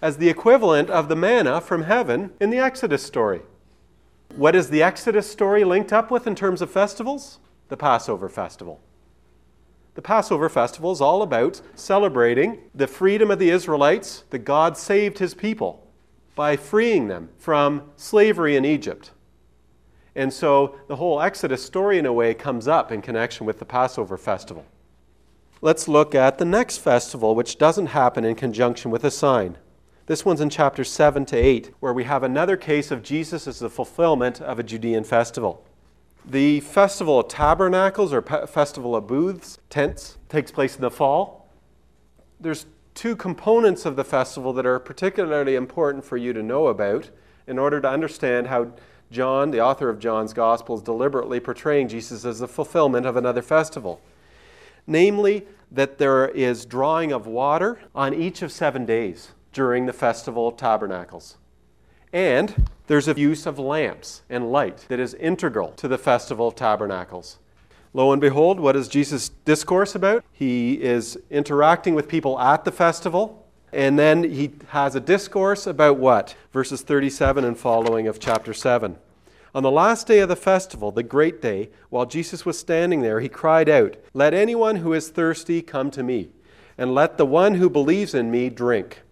as 0.00 0.16
the 0.16 0.28
equivalent 0.28 0.90
of 0.90 1.08
the 1.08 1.16
manna 1.16 1.60
from 1.60 1.84
heaven 1.84 2.32
in 2.40 2.50
the 2.50 2.58
Exodus 2.58 3.02
story. 3.02 3.42
What 4.36 4.54
is 4.54 4.70
the 4.70 4.82
Exodus 4.82 5.30
story 5.30 5.62
linked 5.62 5.92
up 5.92 6.10
with 6.10 6.26
in 6.26 6.34
terms 6.34 6.62
of 6.62 6.70
festivals? 6.70 7.38
The 7.68 7.76
Passover 7.76 8.30
festival. 8.30 8.80
The 9.94 10.00
Passover 10.00 10.48
festival 10.48 10.90
is 10.90 11.02
all 11.02 11.20
about 11.20 11.60
celebrating 11.74 12.58
the 12.74 12.86
freedom 12.86 13.30
of 13.30 13.38
the 13.38 13.50
Israelites, 13.50 14.24
that 14.30 14.40
God 14.40 14.78
saved 14.78 15.18
his 15.18 15.34
people 15.34 15.86
by 16.34 16.56
freeing 16.56 17.08
them 17.08 17.28
from 17.36 17.90
slavery 17.96 18.56
in 18.56 18.64
Egypt. 18.64 19.10
And 20.14 20.32
so 20.32 20.76
the 20.88 20.96
whole 20.96 21.20
Exodus 21.20 21.62
story, 21.62 21.98
in 21.98 22.06
a 22.06 22.12
way, 22.12 22.32
comes 22.32 22.66
up 22.66 22.90
in 22.90 23.02
connection 23.02 23.44
with 23.44 23.58
the 23.58 23.66
Passover 23.66 24.16
festival. 24.16 24.64
Let's 25.60 25.88
look 25.88 26.14
at 26.14 26.38
the 26.38 26.46
next 26.46 26.78
festival, 26.78 27.34
which 27.34 27.58
doesn't 27.58 27.88
happen 27.88 28.24
in 28.24 28.34
conjunction 28.34 28.90
with 28.90 29.04
a 29.04 29.10
sign. 29.10 29.58
This 30.12 30.26
one's 30.26 30.42
in 30.42 30.50
chapters 30.50 30.90
7 30.90 31.24
to 31.24 31.36
8, 31.38 31.70
where 31.80 31.94
we 31.94 32.04
have 32.04 32.22
another 32.22 32.58
case 32.58 32.90
of 32.90 33.02
Jesus 33.02 33.46
as 33.46 33.60
the 33.60 33.70
fulfillment 33.70 34.42
of 34.42 34.58
a 34.58 34.62
Judean 34.62 35.04
festival. 35.04 35.64
The 36.26 36.60
Festival 36.60 37.20
of 37.20 37.28
Tabernacles, 37.28 38.12
or 38.12 38.20
Festival 38.20 38.94
of 38.94 39.06
Booths, 39.06 39.58
tents, 39.70 40.18
takes 40.28 40.50
place 40.50 40.74
in 40.74 40.82
the 40.82 40.90
fall. 40.90 41.48
There's 42.38 42.66
two 42.92 43.16
components 43.16 43.86
of 43.86 43.96
the 43.96 44.04
festival 44.04 44.52
that 44.52 44.66
are 44.66 44.78
particularly 44.78 45.54
important 45.54 46.04
for 46.04 46.18
you 46.18 46.34
to 46.34 46.42
know 46.42 46.66
about 46.66 47.08
in 47.46 47.58
order 47.58 47.80
to 47.80 47.88
understand 47.88 48.48
how 48.48 48.72
John, 49.10 49.50
the 49.50 49.62
author 49.62 49.88
of 49.88 49.98
John's 49.98 50.34
Gospel, 50.34 50.76
is 50.76 50.82
deliberately 50.82 51.40
portraying 51.40 51.88
Jesus 51.88 52.26
as 52.26 52.40
the 52.40 52.48
fulfillment 52.48 53.06
of 53.06 53.16
another 53.16 53.40
festival. 53.40 53.98
Namely, 54.86 55.46
that 55.70 55.96
there 55.96 56.28
is 56.28 56.66
drawing 56.66 57.12
of 57.12 57.26
water 57.26 57.80
on 57.94 58.12
each 58.12 58.42
of 58.42 58.52
seven 58.52 58.84
days 58.84 59.32
during 59.52 59.86
the 59.86 59.92
Festival 59.92 60.48
of 60.48 60.56
Tabernacles. 60.56 61.36
And 62.12 62.68
there's 62.86 63.08
a 63.08 63.18
use 63.18 63.46
of 63.46 63.58
lamps 63.58 64.22
and 64.28 64.52
light 64.52 64.86
that 64.88 65.00
is 65.00 65.14
integral 65.14 65.72
to 65.72 65.88
the 65.88 65.98
Festival 65.98 66.48
of 66.48 66.54
Tabernacles. 66.54 67.38
Lo 67.94 68.12
and 68.12 68.20
behold, 68.20 68.58
what 68.58 68.76
is 68.76 68.88
Jesus' 68.88 69.28
discourse 69.44 69.94
about? 69.94 70.24
He 70.32 70.82
is 70.82 71.18
interacting 71.30 71.94
with 71.94 72.08
people 72.08 72.38
at 72.38 72.64
the 72.64 72.72
festival 72.72 73.42
and 73.72 73.98
then 73.98 74.22
he 74.22 74.50
has 74.68 74.94
a 74.94 75.00
discourse 75.00 75.66
about 75.66 75.96
what? 75.98 76.34
Verses 76.52 76.82
37 76.82 77.44
and 77.44 77.58
following 77.58 78.06
of 78.06 78.20
chapter 78.20 78.52
7. 78.52 78.98
On 79.54 79.62
the 79.62 79.70
last 79.70 80.06
day 80.06 80.20
of 80.20 80.28
the 80.28 80.36
festival, 80.36 80.90
the 80.90 81.02
great 81.02 81.40
day, 81.40 81.70
while 81.88 82.06
Jesus 82.06 82.44
was 82.44 82.58
standing 82.58 83.00
there, 83.00 83.20
he 83.20 83.28
cried 83.28 83.68
out, 83.68 83.96
Let 84.12 84.34
anyone 84.34 84.76
who 84.76 84.92
is 84.92 85.08
thirsty 85.08 85.62
come 85.62 85.90
to 85.92 86.02
me, 86.02 86.30
and 86.76 86.94
let 86.94 87.16
the 87.16 87.26
one 87.26 87.54
who 87.54 87.70
believes 87.70 88.14
in 88.14 88.30
me 88.30 88.50
drink. 88.50 89.02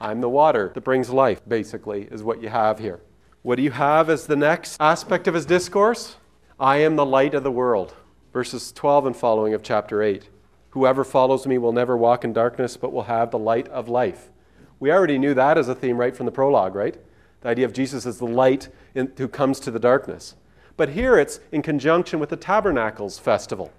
I'm 0.00 0.22
the 0.22 0.28
water 0.28 0.70
that 0.74 0.80
brings 0.80 1.10
life, 1.10 1.42
basically, 1.46 2.08
is 2.10 2.22
what 2.22 2.42
you 2.42 2.48
have 2.48 2.78
here. 2.78 3.00
What 3.42 3.56
do 3.56 3.62
you 3.62 3.70
have 3.70 4.08
as 4.08 4.26
the 4.26 4.36
next 4.36 4.80
aspect 4.80 5.28
of 5.28 5.34
his 5.34 5.44
discourse? 5.44 6.16
I 6.58 6.78
am 6.78 6.96
the 6.96 7.04
light 7.04 7.34
of 7.34 7.42
the 7.42 7.50
world. 7.50 7.94
Verses 8.32 8.72
12 8.72 9.06
and 9.06 9.16
following 9.16 9.52
of 9.52 9.62
chapter 9.62 10.02
8. 10.02 10.28
Whoever 10.70 11.04
follows 11.04 11.46
me 11.46 11.58
will 11.58 11.72
never 11.72 11.96
walk 11.96 12.24
in 12.24 12.32
darkness, 12.32 12.76
but 12.76 12.92
will 12.92 13.02
have 13.02 13.30
the 13.30 13.38
light 13.38 13.68
of 13.68 13.88
life. 13.88 14.30
We 14.78 14.90
already 14.90 15.18
knew 15.18 15.34
that 15.34 15.58
as 15.58 15.68
a 15.68 15.74
theme 15.74 15.98
right 15.98 16.16
from 16.16 16.26
the 16.26 16.32
prologue, 16.32 16.74
right? 16.74 16.96
The 17.42 17.48
idea 17.48 17.66
of 17.66 17.72
Jesus 17.72 18.06
as 18.06 18.18
the 18.18 18.26
light 18.26 18.68
in, 18.94 19.12
who 19.18 19.28
comes 19.28 19.60
to 19.60 19.70
the 19.70 19.78
darkness. 19.78 20.34
But 20.78 20.90
here 20.90 21.18
it's 21.18 21.40
in 21.52 21.60
conjunction 21.60 22.20
with 22.20 22.30
the 22.30 22.36
Tabernacles 22.36 23.18
festival 23.18 23.70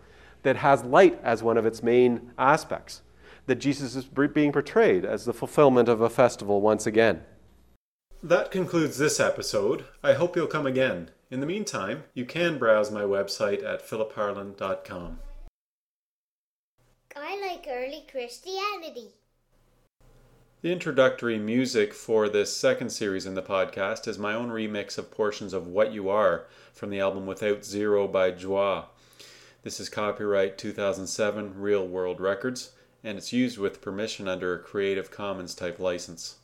that 0.43 0.57
has 0.57 0.83
light 0.83 1.19
as 1.23 1.41
one 1.41 1.57
of 1.57 1.65
its 1.65 1.81
main 1.81 2.31
aspects. 2.37 3.01
That 3.47 3.55
Jesus 3.55 3.95
is 3.95 4.05
being 4.05 4.51
portrayed 4.51 5.03
as 5.03 5.25
the 5.25 5.33
fulfillment 5.33 5.89
of 5.89 6.01
a 6.01 6.09
festival 6.09 6.61
once 6.61 6.85
again. 6.85 7.23
That 8.23 8.51
concludes 8.51 8.97
this 8.97 9.19
episode. 9.19 9.85
I 10.03 10.13
hope 10.13 10.35
you'll 10.35 10.47
come 10.47 10.67
again. 10.67 11.09
In 11.31 11.39
the 11.39 11.45
meantime, 11.45 12.03
you 12.13 12.25
can 12.25 12.59
browse 12.59 12.91
my 12.91 13.01
website 13.01 13.63
at 13.63 13.87
philipharland.com. 13.87 15.19
I 17.15 17.41
like 17.41 17.67
early 17.69 18.05
Christianity. 18.09 19.15
The 20.61 20.71
introductory 20.71 21.39
music 21.39 21.91
for 21.91 22.29
this 22.29 22.55
second 22.55 22.91
series 22.91 23.25
in 23.25 23.33
the 23.33 23.41
podcast 23.41 24.07
is 24.07 24.19
my 24.19 24.35
own 24.35 24.49
remix 24.49 24.99
of 24.99 25.09
portions 25.09 25.53
of 25.53 25.65
What 25.65 25.91
You 25.91 26.09
Are 26.09 26.45
from 26.71 26.91
the 26.91 26.99
album 26.99 27.25
Without 27.25 27.65
Zero 27.65 28.07
by 28.07 28.29
Joi. 28.29 28.83
This 29.63 29.79
is 29.79 29.89
copyright 29.89 30.59
2007 30.59 31.59
Real 31.59 31.87
World 31.87 32.21
Records, 32.21 32.73
and 33.03 33.17
it's 33.17 33.33
used 33.33 33.57
with 33.57 33.81
permission 33.81 34.27
under 34.27 34.53
a 34.53 34.59
Creative 34.59 35.09
Commons 35.09 35.55
type 35.55 35.79
license. 35.79 36.35